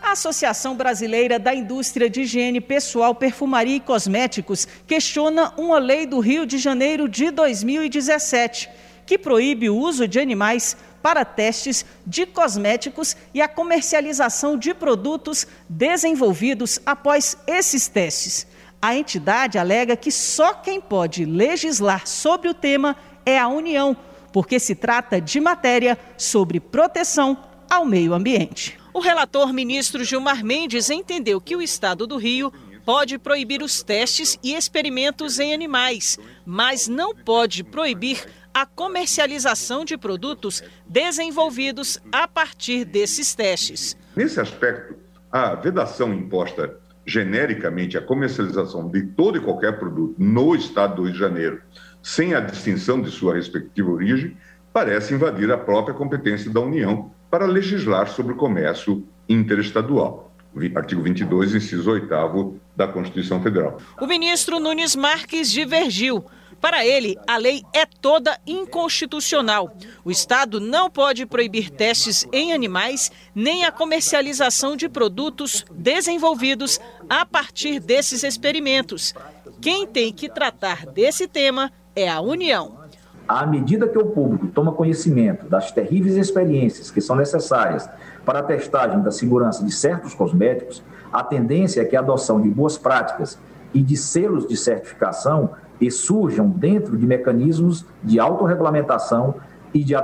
A 0.00 0.12
Associação 0.12 0.76
Brasileira 0.76 1.38
da 1.38 1.54
Indústria 1.54 2.08
de 2.08 2.22
Higiene 2.22 2.60
Pessoal, 2.60 3.14
Perfumaria 3.14 3.76
e 3.76 3.80
Cosméticos 3.80 4.66
questiona 4.86 5.52
uma 5.56 5.78
lei 5.78 6.06
do 6.06 6.18
Rio 6.18 6.46
de 6.46 6.56
Janeiro 6.58 7.08
de 7.08 7.30
2017 7.30 8.68
que 9.08 9.16
proíbe 9.16 9.70
o 9.70 9.76
uso 9.76 10.06
de 10.06 10.20
animais 10.20 10.76
para 11.02 11.24
testes 11.24 11.84
de 12.06 12.26
cosméticos 12.26 13.16
e 13.32 13.40
a 13.40 13.48
comercialização 13.48 14.58
de 14.58 14.74
produtos 14.74 15.46
desenvolvidos 15.66 16.78
após 16.84 17.36
esses 17.46 17.88
testes. 17.88 18.46
A 18.80 18.94
entidade 18.94 19.58
alega 19.58 19.96
que 19.96 20.10
só 20.12 20.54
quem 20.54 20.80
pode 20.80 21.24
legislar 21.24 22.06
sobre 22.06 22.48
o 22.48 22.54
tema 22.54 22.96
é 23.26 23.36
a 23.36 23.48
União, 23.48 23.96
porque 24.32 24.60
se 24.60 24.74
trata 24.74 25.20
de 25.20 25.40
matéria 25.40 25.98
sobre 26.16 26.60
proteção 26.60 27.36
ao 27.68 27.84
meio 27.84 28.14
ambiente. 28.14 28.78
O 28.94 29.00
relator 29.00 29.52
ministro 29.52 30.04
Gilmar 30.04 30.44
Mendes 30.44 30.90
entendeu 30.90 31.40
que 31.40 31.56
o 31.56 31.62
Estado 31.62 32.06
do 32.06 32.16
Rio 32.16 32.52
pode 32.84 33.18
proibir 33.18 33.62
os 33.62 33.82
testes 33.82 34.38
e 34.42 34.54
experimentos 34.54 35.40
em 35.40 35.52
animais, 35.52 36.16
mas 36.46 36.86
não 36.86 37.14
pode 37.14 37.64
proibir 37.64 38.24
a 38.54 38.64
comercialização 38.64 39.84
de 39.84 39.98
produtos 39.98 40.62
desenvolvidos 40.88 42.00
a 42.10 42.26
partir 42.26 42.84
desses 42.84 43.34
testes. 43.34 43.96
Nesse 44.16 44.40
aspecto, 44.40 44.96
a 45.30 45.54
vedação 45.56 46.14
imposta 46.14 46.80
genericamente 47.08 47.96
a 47.96 48.02
comercialização 48.02 48.86
de 48.86 49.02
todo 49.02 49.38
e 49.38 49.40
qualquer 49.40 49.78
produto 49.78 50.14
no 50.18 50.54
estado 50.54 50.96
do 50.96 51.02
Rio 51.04 51.12
de 51.14 51.18
Janeiro, 51.18 51.62
sem 52.02 52.34
a 52.34 52.40
distinção 52.40 53.00
de 53.00 53.10
sua 53.10 53.34
respectiva 53.34 53.90
origem, 53.90 54.36
parece 54.74 55.14
invadir 55.14 55.50
a 55.50 55.56
própria 55.56 55.94
competência 55.94 56.50
da 56.50 56.60
União 56.60 57.10
para 57.30 57.46
legislar 57.46 58.08
sobre 58.08 58.34
o 58.34 58.36
comércio 58.36 59.06
interestadual. 59.26 60.30
Artigo 60.74 61.02
22, 61.02 61.54
inciso 61.54 61.90
8 61.90 62.60
da 62.76 62.86
Constituição 62.86 63.42
Federal. 63.42 63.78
O 63.98 64.06
ministro 64.06 64.60
Nunes 64.60 64.94
Marques 64.94 65.50
divergiu 65.50 66.24
para 66.60 66.84
ele, 66.84 67.16
a 67.26 67.36
lei 67.36 67.62
é 67.72 67.86
toda 67.86 68.38
inconstitucional. 68.46 69.72
O 70.04 70.10
Estado 70.10 70.60
não 70.60 70.90
pode 70.90 71.24
proibir 71.24 71.70
testes 71.70 72.26
em 72.32 72.52
animais 72.52 73.12
nem 73.34 73.64
a 73.64 73.72
comercialização 73.72 74.76
de 74.76 74.88
produtos 74.88 75.64
desenvolvidos 75.72 76.80
a 77.08 77.24
partir 77.24 77.78
desses 77.78 78.24
experimentos. 78.24 79.14
Quem 79.60 79.86
tem 79.86 80.12
que 80.12 80.28
tratar 80.28 80.86
desse 80.86 81.28
tema 81.28 81.72
é 81.94 82.08
a 82.08 82.20
União. 82.20 82.78
À 83.26 83.44
medida 83.46 83.86
que 83.86 83.98
o 83.98 84.06
público 84.06 84.48
toma 84.48 84.72
conhecimento 84.72 85.46
das 85.46 85.70
terríveis 85.70 86.16
experiências 86.16 86.90
que 86.90 87.00
são 87.00 87.14
necessárias 87.14 87.88
para 88.24 88.38
a 88.38 88.42
testagem 88.42 89.02
da 89.02 89.10
segurança 89.10 89.64
de 89.64 89.70
certos 89.70 90.14
cosméticos, 90.14 90.82
a 91.12 91.22
tendência 91.22 91.82
é 91.82 91.84
que 91.84 91.94
a 91.94 92.00
adoção 92.00 92.40
de 92.40 92.48
boas 92.48 92.78
práticas 92.78 93.38
e 93.74 93.82
de 93.82 93.96
selos 93.96 94.46
de 94.46 94.56
certificação 94.56 95.50
e 95.80 95.90
surjam 95.90 96.48
dentro 96.48 96.96
de 96.96 97.06
mecanismos 97.06 97.84
de 98.02 98.18
autorregulamentação 98.18 99.36
e 99.72 99.84
de, 99.84 99.94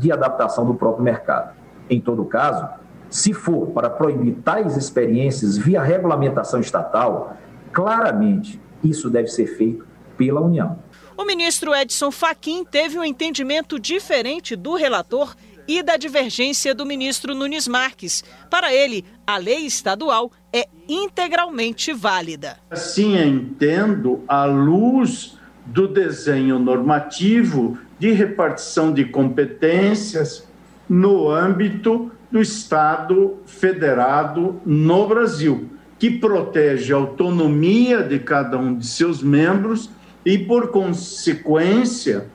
de 0.00 0.12
adaptação 0.12 0.66
do 0.66 0.74
próprio 0.74 1.04
mercado. 1.04 1.54
Em 1.88 2.00
todo 2.00 2.24
caso, 2.24 2.68
se 3.08 3.32
for 3.32 3.68
para 3.68 3.88
proibir 3.88 4.34
tais 4.44 4.76
experiências 4.76 5.56
via 5.56 5.82
regulamentação 5.82 6.60
estatal, 6.60 7.36
claramente 7.72 8.60
isso 8.82 9.08
deve 9.08 9.28
ser 9.28 9.46
feito 9.46 9.86
pela 10.16 10.40
União. 10.40 10.78
O 11.16 11.24
ministro 11.24 11.74
Edson 11.74 12.10
Fachin 12.10 12.64
teve 12.64 12.98
um 12.98 13.04
entendimento 13.04 13.78
diferente 13.78 14.56
do 14.56 14.74
relator 14.74 15.34
e 15.66 15.82
da 15.82 15.96
divergência 15.96 16.74
do 16.74 16.84
ministro 16.86 17.34
Nunes 17.34 17.66
Marques. 17.66 18.24
Para 18.50 18.72
ele, 18.72 19.04
a 19.26 19.36
lei 19.36 19.66
estadual 19.66 20.30
é 20.52 20.66
integralmente 20.88 21.92
válida. 21.92 22.58
Assim 22.70 23.16
entendo, 23.16 24.22
à 24.28 24.44
luz 24.44 25.38
do 25.66 25.88
desenho 25.88 26.58
normativo 26.58 27.78
de 27.98 28.12
repartição 28.12 28.92
de 28.92 29.04
competências 29.06 30.46
no 30.88 31.30
âmbito 31.30 32.12
do 32.30 32.40
Estado 32.40 33.36
federado 33.46 34.60
no 34.66 35.06
Brasil, 35.06 35.70
que 35.98 36.10
protege 36.10 36.92
a 36.92 36.96
autonomia 36.96 38.02
de 38.02 38.18
cada 38.18 38.58
um 38.58 38.76
de 38.76 38.86
seus 38.86 39.22
membros 39.22 39.88
e, 40.24 40.36
por 40.36 40.68
consequência, 40.68 42.26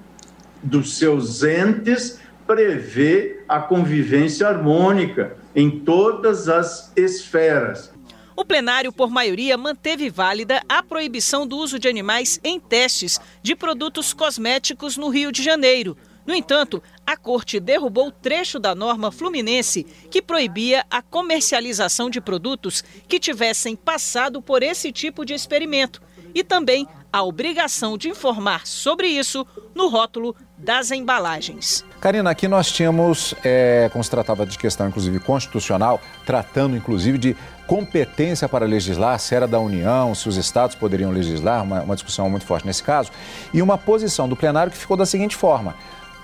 dos 0.63 0.97
seus 0.97 1.43
entes, 1.43 2.19
prevê 2.49 3.43
a 3.47 3.59
convivência 3.59 4.47
harmônica 4.47 5.37
em 5.55 5.69
todas 5.69 6.49
as 6.49 6.91
esferas. 6.95 7.93
O 8.35 8.43
plenário, 8.43 8.91
por 8.91 9.11
maioria, 9.11 9.55
manteve 9.55 10.09
válida 10.09 10.59
a 10.67 10.81
proibição 10.81 11.45
do 11.45 11.55
uso 11.55 11.77
de 11.77 11.87
animais 11.87 12.39
em 12.43 12.59
testes 12.59 13.21
de 13.43 13.55
produtos 13.55 14.15
cosméticos 14.15 14.97
no 14.97 15.09
Rio 15.09 15.31
de 15.31 15.43
Janeiro. 15.43 15.95
No 16.25 16.33
entanto, 16.33 16.81
a 17.05 17.15
corte 17.15 17.59
derrubou 17.59 18.11
trecho 18.11 18.57
da 18.57 18.73
norma 18.73 19.11
fluminense 19.11 19.85
que 20.09 20.19
proibia 20.19 20.83
a 20.89 21.03
comercialização 21.03 22.09
de 22.09 22.19
produtos 22.19 22.83
que 23.07 23.19
tivessem 23.19 23.75
passado 23.75 24.41
por 24.41 24.63
esse 24.63 24.91
tipo 24.91 25.23
de 25.23 25.35
experimento 25.35 26.01
e 26.33 26.43
também 26.43 26.87
a 27.13 27.23
obrigação 27.23 27.95
de 27.95 28.09
informar 28.09 28.65
sobre 28.65 29.07
isso 29.07 29.45
no 29.75 29.87
rótulo 29.87 30.35
das 30.59 30.91
embalagens. 30.91 31.85
Karina, 32.01 32.29
aqui 32.29 32.47
nós 32.47 32.71
tínhamos, 32.71 33.33
é, 33.43 33.89
como 33.91 34.03
se 34.03 34.09
tratava 34.09 34.45
de 34.45 34.57
questão 34.57 34.87
inclusive 34.87 35.19
constitucional, 35.19 36.01
tratando 36.25 36.75
inclusive 36.75 37.17
de 37.17 37.35
competência 37.65 38.47
para 38.49 38.65
legislar, 38.65 39.17
se 39.19 39.33
era 39.33 39.47
da 39.47 39.59
União, 39.59 40.13
se 40.13 40.27
os 40.27 40.35
estados 40.35 40.75
poderiam 40.75 41.11
legislar, 41.11 41.63
uma, 41.63 41.81
uma 41.81 41.95
discussão 41.95 42.29
muito 42.29 42.45
forte 42.45 42.67
nesse 42.67 42.83
caso, 42.83 43.11
e 43.53 43.61
uma 43.61 43.77
posição 43.77 44.27
do 44.27 44.35
plenário 44.35 44.71
que 44.71 44.77
ficou 44.77 44.97
da 44.97 45.05
seguinte 45.05 45.35
forma: 45.35 45.75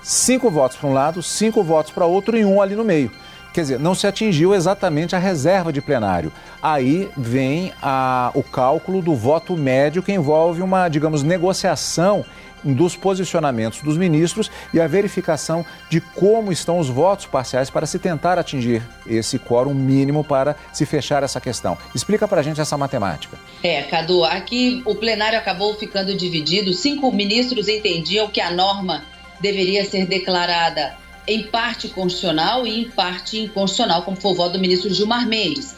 cinco 0.02 0.50
votos 0.50 0.76
para 0.76 0.88
um 0.88 0.92
lado, 0.92 1.22
cinco 1.22 1.62
votos 1.62 1.92
para 1.92 2.04
outro 2.04 2.36
e 2.36 2.44
um 2.44 2.60
ali 2.60 2.74
no 2.74 2.84
meio. 2.84 3.10
Quer 3.56 3.62
dizer, 3.62 3.80
não 3.80 3.94
se 3.94 4.06
atingiu 4.06 4.54
exatamente 4.54 5.16
a 5.16 5.18
reserva 5.18 5.72
de 5.72 5.80
plenário. 5.80 6.30
Aí 6.62 7.08
vem 7.16 7.72
a, 7.80 8.30
o 8.34 8.42
cálculo 8.42 9.00
do 9.00 9.14
voto 9.14 9.56
médio, 9.56 10.02
que 10.02 10.12
envolve 10.12 10.60
uma, 10.60 10.90
digamos, 10.90 11.22
negociação 11.22 12.22
dos 12.62 12.94
posicionamentos 12.94 13.80
dos 13.80 13.96
ministros 13.96 14.50
e 14.74 14.78
a 14.78 14.86
verificação 14.86 15.64
de 15.88 16.02
como 16.02 16.52
estão 16.52 16.78
os 16.78 16.90
votos 16.90 17.24
parciais 17.24 17.70
para 17.70 17.86
se 17.86 17.98
tentar 17.98 18.38
atingir 18.38 18.82
esse 19.06 19.38
quórum 19.38 19.72
mínimo 19.72 20.22
para 20.22 20.54
se 20.70 20.84
fechar 20.84 21.22
essa 21.22 21.40
questão. 21.40 21.78
Explica 21.94 22.28
para 22.28 22.42
a 22.42 22.44
gente 22.44 22.60
essa 22.60 22.76
matemática. 22.76 23.38
É, 23.62 23.84
Cadu, 23.84 24.22
aqui 24.22 24.82
o 24.84 24.94
plenário 24.94 25.38
acabou 25.38 25.72
ficando 25.76 26.14
dividido. 26.14 26.74
Cinco 26.74 27.10
ministros 27.10 27.68
entendiam 27.68 28.28
que 28.28 28.42
a 28.42 28.50
norma 28.50 29.02
deveria 29.40 29.82
ser 29.82 30.04
declarada 30.04 31.05
em 31.26 31.44
parte 31.44 31.88
constitucional 31.88 32.66
e 32.66 32.82
em 32.82 32.90
parte 32.90 33.38
inconstitucional, 33.38 34.02
como 34.02 34.16
foi 34.16 34.32
o 34.32 34.34
voto 34.34 34.52
do 34.52 34.58
ministro 34.58 34.92
Gilmar 34.92 35.26
Mendes. 35.26 35.74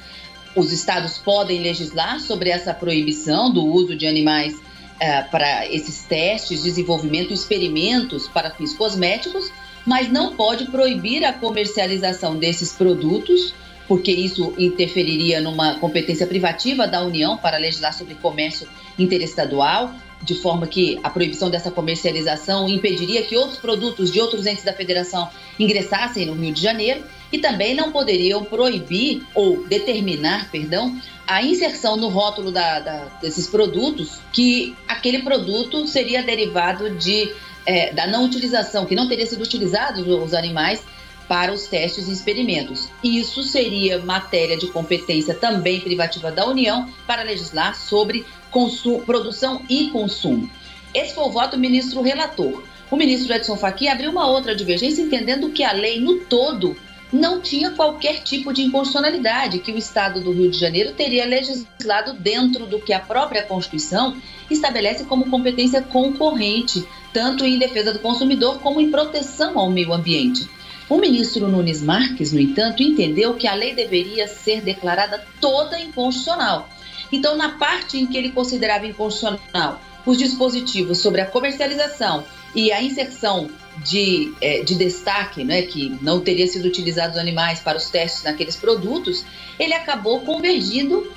Os 0.54 0.72
estados 0.72 1.18
podem 1.18 1.60
legislar 1.60 2.20
sobre 2.20 2.50
essa 2.50 2.74
proibição 2.74 3.50
do 3.50 3.64
uso 3.64 3.96
de 3.96 4.06
animais 4.06 4.54
eh, 5.00 5.22
para 5.22 5.66
esses 5.68 6.04
testes, 6.04 6.62
desenvolvimento, 6.62 7.32
experimentos 7.32 8.28
para 8.28 8.50
fins 8.50 8.74
cosméticos, 8.74 9.50
mas 9.86 10.10
não 10.10 10.34
pode 10.34 10.66
proibir 10.66 11.24
a 11.24 11.32
comercialização 11.32 12.36
desses 12.36 12.72
produtos, 12.72 13.54
porque 13.86 14.10
isso 14.10 14.52
interferiria 14.58 15.40
numa 15.40 15.76
competência 15.78 16.26
privativa 16.26 16.86
da 16.86 17.02
União 17.02 17.38
para 17.38 17.56
legislar 17.56 17.94
sobre 17.94 18.14
comércio 18.16 18.68
interestadual 18.98 19.94
de 20.22 20.34
forma 20.34 20.66
que 20.66 20.98
a 21.02 21.10
proibição 21.10 21.48
dessa 21.48 21.70
comercialização 21.70 22.68
impediria 22.68 23.22
que 23.22 23.36
outros 23.36 23.58
produtos 23.58 24.10
de 24.10 24.20
outros 24.20 24.46
entes 24.46 24.64
da 24.64 24.72
federação 24.72 25.28
ingressassem 25.58 26.26
no 26.26 26.34
Rio 26.34 26.52
de 26.52 26.60
Janeiro 26.60 27.02
e 27.32 27.38
também 27.38 27.74
não 27.74 27.92
poderiam 27.92 28.44
proibir 28.44 29.22
ou 29.34 29.66
determinar, 29.66 30.50
perdão, 30.50 31.00
a 31.26 31.42
inserção 31.42 31.96
no 31.96 32.08
rótulo 32.08 32.50
da, 32.50 32.80
da, 32.80 33.04
desses 33.20 33.46
produtos 33.46 34.20
que 34.32 34.74
aquele 34.88 35.22
produto 35.22 35.86
seria 35.86 36.22
derivado 36.22 36.90
de, 36.96 37.32
é, 37.66 37.92
da 37.92 38.06
não 38.06 38.24
utilização, 38.24 38.86
que 38.86 38.94
não 38.94 39.08
teria 39.08 39.26
sido 39.26 39.42
utilizados 39.42 40.06
os 40.06 40.32
animais 40.34 40.82
para 41.28 41.52
os 41.52 41.66
testes 41.66 42.08
e 42.08 42.12
experimentos. 42.12 42.88
Isso 43.04 43.42
seria 43.42 43.98
matéria 43.98 44.56
de 44.56 44.68
competência 44.68 45.34
também 45.34 45.78
privativa 45.78 46.32
da 46.32 46.46
União 46.46 46.88
para 47.06 47.22
legislar 47.22 47.76
sobre 47.76 48.24
consumo, 48.50 49.02
produção 49.02 49.62
e 49.68 49.88
consumo. 49.88 50.50
Esse 50.94 51.14
foi 51.14 51.24
o 51.24 51.30
voto 51.30 51.52
do 51.52 51.60
ministro 51.60 52.02
relator. 52.02 52.62
O 52.90 52.96
ministro 52.96 53.34
Edson 53.34 53.56
Fachin 53.56 53.88
abriu 53.88 54.10
uma 54.10 54.26
outra 54.26 54.54
divergência, 54.54 55.02
entendendo 55.02 55.50
que 55.50 55.62
a 55.62 55.72
lei 55.72 56.00
no 56.00 56.20
todo 56.20 56.76
não 57.12 57.40
tinha 57.40 57.70
qualquer 57.70 58.22
tipo 58.22 58.52
de 58.52 58.62
inconstitucionalidade, 58.62 59.58
que 59.58 59.72
o 59.72 59.78
Estado 59.78 60.20
do 60.20 60.32
Rio 60.32 60.50
de 60.50 60.58
Janeiro 60.58 60.92
teria 60.92 61.24
legislado 61.24 62.14
dentro 62.14 62.66
do 62.66 62.78
que 62.78 62.92
a 62.92 63.00
própria 63.00 63.42
Constituição 63.42 64.16
estabelece 64.50 65.04
como 65.04 65.30
competência 65.30 65.82
concorrente, 65.82 66.86
tanto 67.12 67.44
em 67.44 67.58
defesa 67.58 67.92
do 67.92 67.98
consumidor 67.98 68.60
como 68.60 68.80
em 68.80 68.90
proteção 68.90 69.58
ao 69.58 69.70
meio 69.70 69.92
ambiente. 69.92 70.48
O 70.88 70.96
ministro 70.96 71.48
Nunes 71.48 71.82
Marques, 71.82 72.32
no 72.32 72.40
entanto, 72.40 72.82
entendeu 72.82 73.34
que 73.34 73.46
a 73.46 73.54
lei 73.54 73.74
deveria 73.74 74.26
ser 74.26 74.62
declarada 74.62 75.22
toda 75.40 75.78
inconstitucional 75.78 76.68
então, 77.10 77.36
na 77.36 77.50
parte 77.50 77.98
em 77.98 78.06
que 78.06 78.16
ele 78.16 78.30
considerava 78.30 78.86
inconstitucional 78.86 79.80
os 80.04 80.16
dispositivos 80.16 80.98
sobre 80.98 81.20
a 81.20 81.26
comercialização 81.26 82.24
e 82.54 82.72
a 82.72 82.82
inserção 82.82 83.50
de, 83.84 84.32
é, 84.40 84.62
de 84.62 84.74
destaque, 84.74 85.44
né, 85.44 85.62
que 85.62 85.96
não 86.00 86.20
teria 86.20 86.46
sido 86.46 86.66
utilizados 86.66 87.18
animais 87.18 87.60
para 87.60 87.76
os 87.76 87.90
testes 87.90 88.24
naqueles 88.24 88.56
produtos, 88.56 89.24
ele 89.58 89.74
acabou 89.74 90.20
convergindo 90.20 91.12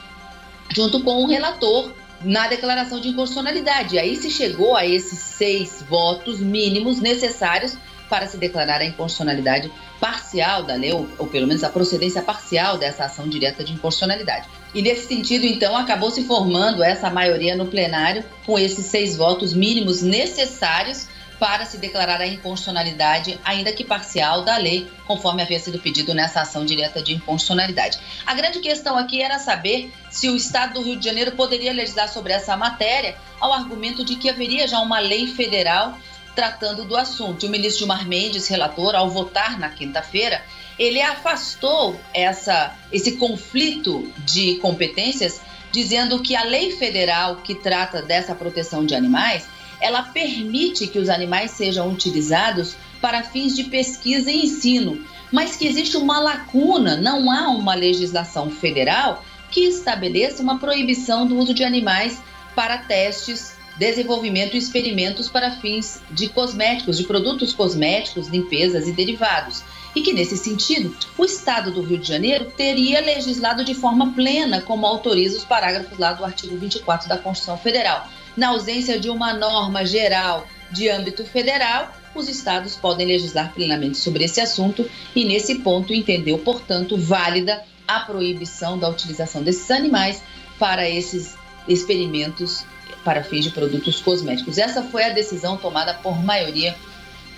junto 0.73 1.01
com 1.03 1.23
o 1.23 1.27
relator 1.27 1.91
na 2.23 2.47
declaração 2.47 2.99
de 2.99 3.09
inconstitucionalidade. 3.09 3.97
Aí 3.97 4.15
se 4.15 4.29
chegou 4.29 4.75
a 4.75 4.85
esses 4.85 5.17
seis 5.19 5.83
votos 5.89 6.39
mínimos 6.39 6.99
necessários 6.99 7.77
para 8.09 8.27
se 8.27 8.37
declarar 8.37 8.81
a 8.81 8.85
inconstitucionalidade 8.85 9.71
parcial 9.99 10.63
da 10.63 10.75
lei, 10.75 10.91
ou, 10.91 11.07
ou 11.17 11.27
pelo 11.27 11.47
menos 11.47 11.63
a 11.63 11.69
procedência 11.69 12.21
parcial 12.21 12.77
dessa 12.77 13.05
ação 13.05 13.27
direta 13.27 13.63
de 13.63 13.73
inconstitucionalidade. 13.73 14.47
E 14.73 14.81
nesse 14.81 15.07
sentido, 15.07 15.45
então, 15.45 15.75
acabou 15.75 16.11
se 16.11 16.23
formando 16.23 16.83
essa 16.83 17.09
maioria 17.09 17.55
no 17.55 17.67
plenário 17.67 18.23
com 18.45 18.57
esses 18.57 18.85
seis 18.85 19.17
votos 19.17 19.53
mínimos 19.53 20.01
necessários 20.01 21.07
para 21.41 21.65
se 21.65 21.79
declarar 21.79 22.21
a 22.21 22.27
inconstitucionalidade, 22.27 23.39
ainda 23.43 23.73
que 23.73 23.83
parcial, 23.83 24.43
da 24.43 24.57
lei, 24.57 24.87
conforme 25.07 25.41
havia 25.41 25.59
sido 25.59 25.79
pedido 25.79 26.13
nessa 26.13 26.41
ação 26.41 26.63
direta 26.63 27.01
de 27.01 27.15
inconstitucionalidade. 27.15 27.97
A 28.27 28.35
grande 28.35 28.59
questão 28.59 28.95
aqui 28.95 29.23
era 29.23 29.39
saber 29.39 29.91
se 30.11 30.29
o 30.29 30.35
Estado 30.35 30.75
do 30.75 30.83
Rio 30.83 30.97
de 30.97 31.03
Janeiro 31.03 31.31
poderia 31.31 31.73
legislar 31.73 32.07
sobre 32.09 32.31
essa 32.31 32.55
matéria, 32.55 33.15
ao 33.39 33.51
argumento 33.51 34.05
de 34.05 34.17
que 34.17 34.29
haveria 34.29 34.67
já 34.67 34.79
uma 34.81 34.99
lei 34.99 35.25
federal 35.25 35.97
tratando 36.35 36.85
do 36.85 36.95
assunto. 36.95 37.47
O 37.47 37.49
ministro 37.49 37.79
Gilmar 37.79 38.07
Mendes, 38.07 38.47
relator, 38.47 38.95
ao 38.95 39.09
votar 39.09 39.57
na 39.57 39.69
quinta-feira, 39.69 40.43
ele 40.77 41.01
afastou 41.01 41.99
essa, 42.13 42.75
esse 42.91 43.13
conflito 43.13 44.11
de 44.25 44.55
competências, 44.55 45.41
dizendo 45.71 46.19
que 46.21 46.35
a 46.35 46.43
lei 46.43 46.71
federal 46.71 47.37
que 47.37 47.55
trata 47.55 48.01
dessa 48.01 48.35
proteção 48.35 48.85
de 48.85 48.95
animais, 48.95 49.47
ela 49.79 50.03
permite 50.03 50.87
que 50.87 50.99
os 50.99 51.09
animais 51.09 51.51
sejam 51.51 51.89
utilizados 51.89 52.75
para 52.99 53.23
fins 53.23 53.55
de 53.55 53.65
pesquisa 53.65 54.31
e 54.31 54.45
ensino, 54.45 55.03
mas 55.31 55.55
que 55.55 55.65
existe 55.65 55.97
uma 55.97 56.19
lacuna, 56.19 56.97
não 56.97 57.31
há 57.31 57.49
uma 57.49 57.73
legislação 57.73 58.49
federal 58.51 59.23
que 59.49 59.61
estabeleça 59.61 60.43
uma 60.43 60.59
proibição 60.59 61.25
do 61.25 61.37
uso 61.37 61.53
de 61.53 61.63
animais 61.63 62.21
para 62.55 62.77
testes 62.77 63.55
desenvolvimento 63.77 64.55
e 64.55 64.59
experimentos 64.59 65.27
para 65.27 65.51
fins 65.51 66.01
de 66.11 66.29
cosméticos, 66.29 66.97
de 66.97 67.03
produtos 67.03 67.53
cosméticos, 67.53 68.27
limpezas 68.27 68.87
e 68.87 68.91
derivados. 68.91 69.63
E 69.95 70.01
que, 70.01 70.13
nesse 70.13 70.37
sentido, 70.37 70.95
o 71.17 71.25
Estado 71.25 71.71
do 71.71 71.81
Rio 71.81 71.97
de 71.97 72.07
Janeiro 72.07 72.45
teria 72.55 73.01
legislado 73.01 73.63
de 73.63 73.73
forma 73.73 74.13
plena, 74.13 74.61
como 74.61 74.85
autoriza 74.85 75.37
os 75.37 75.45
parágrafos 75.45 75.97
lá 75.97 76.13
do 76.13 76.23
artigo 76.23 76.57
24 76.57 77.09
da 77.09 77.17
Constituição 77.17 77.57
Federal. 77.57 78.07
Na 78.35 78.49
ausência 78.49 78.99
de 78.99 79.09
uma 79.09 79.33
norma 79.33 79.85
geral 79.85 80.47
de 80.71 80.89
âmbito 80.89 81.25
federal, 81.25 81.93
os 82.15 82.29
estados 82.29 82.75
podem 82.75 83.07
legislar 83.07 83.53
plenamente 83.53 83.97
sobre 83.97 84.23
esse 84.23 84.39
assunto 84.39 84.89
e, 85.15 85.25
nesse 85.25 85.55
ponto, 85.55 85.93
entendeu, 85.93 86.37
portanto, 86.37 86.97
válida 86.97 87.63
a 87.87 87.99
proibição 88.01 88.77
da 88.77 88.89
utilização 88.89 89.43
desses 89.43 89.69
animais 89.69 90.23
para 90.57 90.89
esses 90.89 91.35
experimentos 91.67 92.63
para 93.03 93.23
fins 93.23 93.43
de 93.43 93.51
produtos 93.51 93.99
cosméticos. 93.99 94.57
Essa 94.57 94.83
foi 94.83 95.03
a 95.03 95.09
decisão 95.09 95.57
tomada 95.57 95.93
por 95.95 96.23
maioria 96.23 96.75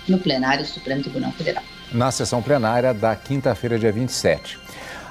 no 0.06 0.18
plenário 0.18 0.64
do 0.64 0.68
Supremo 0.68 1.02
Tribunal 1.02 1.32
Federal. 1.32 1.64
Na 1.94 2.10
sessão 2.10 2.42
plenária 2.42 2.92
da 2.92 3.14
quinta-feira, 3.14 3.78
dia 3.78 3.92
27. 3.92 4.58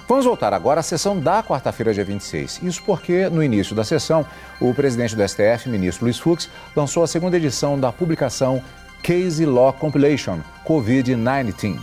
Vamos 0.05 0.25
voltar 0.25 0.53
agora 0.53 0.81
à 0.81 0.83
sessão 0.83 1.17
da 1.17 1.41
quarta-feira, 1.41 1.93
dia 1.93 2.03
26. 2.03 2.59
Isso 2.61 2.83
porque, 2.83 3.29
no 3.29 3.41
início 3.41 3.73
da 3.73 3.85
sessão, 3.85 4.25
o 4.59 4.73
presidente 4.73 5.15
do 5.15 5.25
STF, 5.25 5.69
ministro 5.69 6.03
Luiz 6.03 6.19
Fux, 6.19 6.49
lançou 6.75 7.01
a 7.01 7.07
segunda 7.07 7.37
edição 7.37 7.79
da 7.79 7.89
publicação 7.89 8.61
Case 9.01 9.45
Law 9.45 9.71
Compilation 9.71 10.39
COVID-19. 10.65 11.79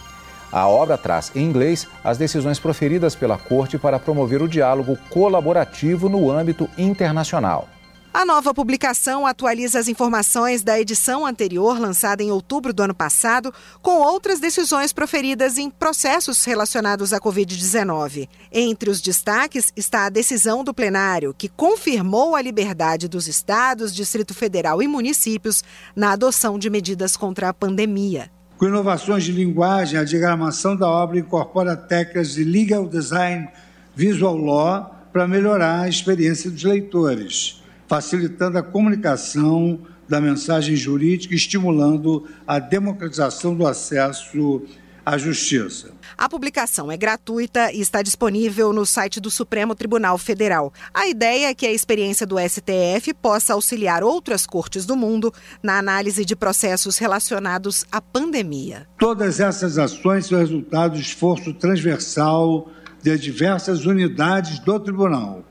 A 0.52 0.68
obra 0.68 0.98
traz, 0.98 1.32
em 1.34 1.44
inglês, 1.44 1.88
as 2.04 2.18
decisões 2.18 2.58
proferidas 2.58 3.14
pela 3.14 3.38
Corte 3.38 3.78
para 3.78 3.98
promover 3.98 4.42
o 4.42 4.48
diálogo 4.48 4.98
colaborativo 5.08 6.10
no 6.10 6.30
âmbito 6.30 6.68
internacional. 6.76 7.66
A 8.12 8.26
nova 8.26 8.52
publicação 8.52 9.24
atualiza 9.24 9.78
as 9.78 9.86
informações 9.86 10.64
da 10.64 10.80
edição 10.80 11.24
anterior, 11.24 11.78
lançada 11.78 12.24
em 12.24 12.32
outubro 12.32 12.72
do 12.72 12.82
ano 12.82 12.94
passado, 12.94 13.54
com 13.80 14.00
outras 14.00 14.40
decisões 14.40 14.92
proferidas 14.92 15.56
em 15.56 15.70
processos 15.70 16.44
relacionados 16.44 17.12
à 17.12 17.20
Covid-19. 17.20 18.28
Entre 18.50 18.90
os 18.90 19.00
destaques 19.00 19.72
está 19.76 20.06
a 20.06 20.10
decisão 20.10 20.64
do 20.64 20.74
plenário, 20.74 21.32
que 21.32 21.48
confirmou 21.48 22.34
a 22.34 22.42
liberdade 22.42 23.06
dos 23.06 23.28
estados, 23.28 23.94
Distrito 23.94 24.34
Federal 24.34 24.82
e 24.82 24.88
municípios 24.88 25.62
na 25.94 26.10
adoção 26.10 26.58
de 26.58 26.68
medidas 26.68 27.16
contra 27.16 27.50
a 27.50 27.54
pandemia. 27.54 28.28
Com 28.58 28.66
inovações 28.66 29.22
de 29.22 29.30
linguagem, 29.30 29.96
a 29.96 30.04
diagramação 30.04 30.74
da 30.74 30.88
obra 30.88 31.16
incorpora 31.16 31.76
técnicas 31.76 32.32
de 32.32 32.42
legal 32.42 32.88
design 32.88 33.48
visual 33.94 34.36
law 34.36 34.96
para 35.12 35.28
melhorar 35.28 35.82
a 35.82 35.88
experiência 35.88 36.50
dos 36.50 36.64
leitores 36.64 37.59
facilitando 37.90 38.56
a 38.56 38.62
comunicação 38.62 39.80
da 40.08 40.20
mensagem 40.20 40.76
jurídica 40.76 41.34
e 41.34 41.36
estimulando 41.36 42.24
a 42.46 42.60
democratização 42.60 43.52
do 43.52 43.66
acesso 43.66 44.62
à 45.04 45.18
justiça. 45.18 45.90
A 46.16 46.28
publicação 46.28 46.92
é 46.92 46.96
gratuita 46.96 47.72
e 47.72 47.80
está 47.80 48.00
disponível 48.00 48.72
no 48.72 48.86
site 48.86 49.18
do 49.18 49.28
Supremo 49.28 49.74
Tribunal 49.74 50.16
Federal. 50.18 50.72
A 50.94 51.08
ideia 51.08 51.48
é 51.48 51.54
que 51.54 51.66
a 51.66 51.72
experiência 51.72 52.24
do 52.24 52.36
STF 52.38 53.12
possa 53.20 53.54
auxiliar 53.54 54.04
outras 54.04 54.46
cortes 54.46 54.86
do 54.86 54.94
mundo 54.94 55.34
na 55.60 55.76
análise 55.76 56.24
de 56.24 56.36
processos 56.36 56.96
relacionados 56.96 57.84
à 57.90 58.00
pandemia. 58.00 58.86
Todas 59.00 59.40
essas 59.40 59.78
ações 59.78 60.26
são 60.26 60.38
resultado 60.38 60.92
do 60.92 61.00
esforço 61.00 61.52
transversal 61.54 62.70
de 63.02 63.18
diversas 63.18 63.84
unidades 63.84 64.60
do 64.60 64.78
tribunal 64.78 65.49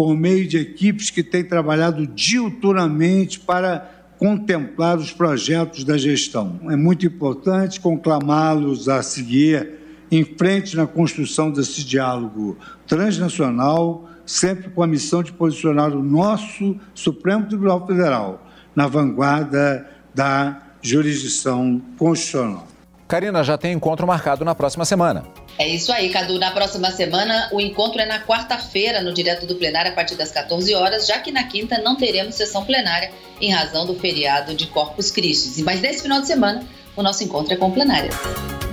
por 0.00 0.16
meio 0.16 0.48
de 0.48 0.56
equipes 0.56 1.10
que 1.10 1.22
têm 1.22 1.44
trabalhado 1.44 2.06
diuturnamente 2.06 3.38
para 3.38 4.06
contemplar 4.16 4.96
os 4.96 5.12
projetos 5.12 5.84
da 5.84 5.98
gestão. 5.98 6.58
É 6.70 6.74
muito 6.74 7.04
importante 7.04 7.78
conclamá-los 7.78 8.88
a 8.88 9.02
seguir 9.02 9.72
em 10.10 10.24
frente 10.24 10.74
na 10.74 10.86
construção 10.86 11.50
desse 11.50 11.84
diálogo 11.84 12.56
transnacional, 12.86 14.08
sempre 14.24 14.70
com 14.70 14.82
a 14.82 14.86
missão 14.86 15.22
de 15.22 15.34
posicionar 15.34 15.94
o 15.94 16.02
nosso 16.02 16.78
Supremo 16.94 17.44
Tribunal 17.44 17.86
Federal 17.86 18.48
na 18.74 18.86
vanguarda 18.86 19.86
da 20.14 20.62
jurisdição 20.80 21.78
constitucional. 21.98 22.69
Karina, 23.10 23.42
já 23.42 23.58
tem 23.58 23.72
encontro 23.72 24.06
marcado 24.06 24.44
na 24.44 24.54
próxima 24.54 24.84
semana. 24.84 25.24
É 25.58 25.66
isso 25.66 25.92
aí, 25.92 26.10
Cadu. 26.10 26.38
Na 26.38 26.52
próxima 26.52 26.92
semana, 26.92 27.48
o 27.50 27.60
encontro 27.60 28.00
é 28.00 28.06
na 28.06 28.20
quarta-feira, 28.20 29.02
no 29.02 29.12
Direto 29.12 29.46
do 29.46 29.56
Plenário, 29.56 29.90
a 29.90 29.94
partir 29.96 30.14
das 30.14 30.30
14 30.30 30.72
horas, 30.76 31.08
já 31.08 31.18
que 31.18 31.32
na 31.32 31.42
quinta 31.42 31.78
não 31.78 31.96
teremos 31.96 32.36
sessão 32.36 32.64
plenária 32.64 33.10
em 33.40 33.50
razão 33.50 33.84
do 33.84 33.96
feriado 33.96 34.54
de 34.54 34.68
Corpus 34.68 35.10
Christi. 35.10 35.60
Mas 35.64 35.80
nesse 35.80 36.02
final 36.02 36.20
de 36.20 36.28
semana, 36.28 36.64
o 36.96 37.02
nosso 37.02 37.24
encontro 37.24 37.52
é 37.52 37.56
com 37.56 37.72
plenárias. 37.72 38.14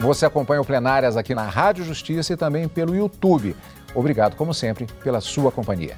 Você 0.01 0.23
acompanha 0.23 0.61
o 0.61 0.65
Plenárias 0.65 1.17
aqui 1.17 1.33
na 1.33 1.49
Rádio 1.49 1.83
Justiça 1.83 2.33
e 2.33 2.37
também 2.37 2.67
pelo 2.67 2.95
YouTube. 2.95 3.55
Obrigado, 3.95 4.35
como 4.35 4.53
sempre, 4.53 4.85
pela 5.03 5.19
sua 5.19 5.51
companhia. 5.51 5.97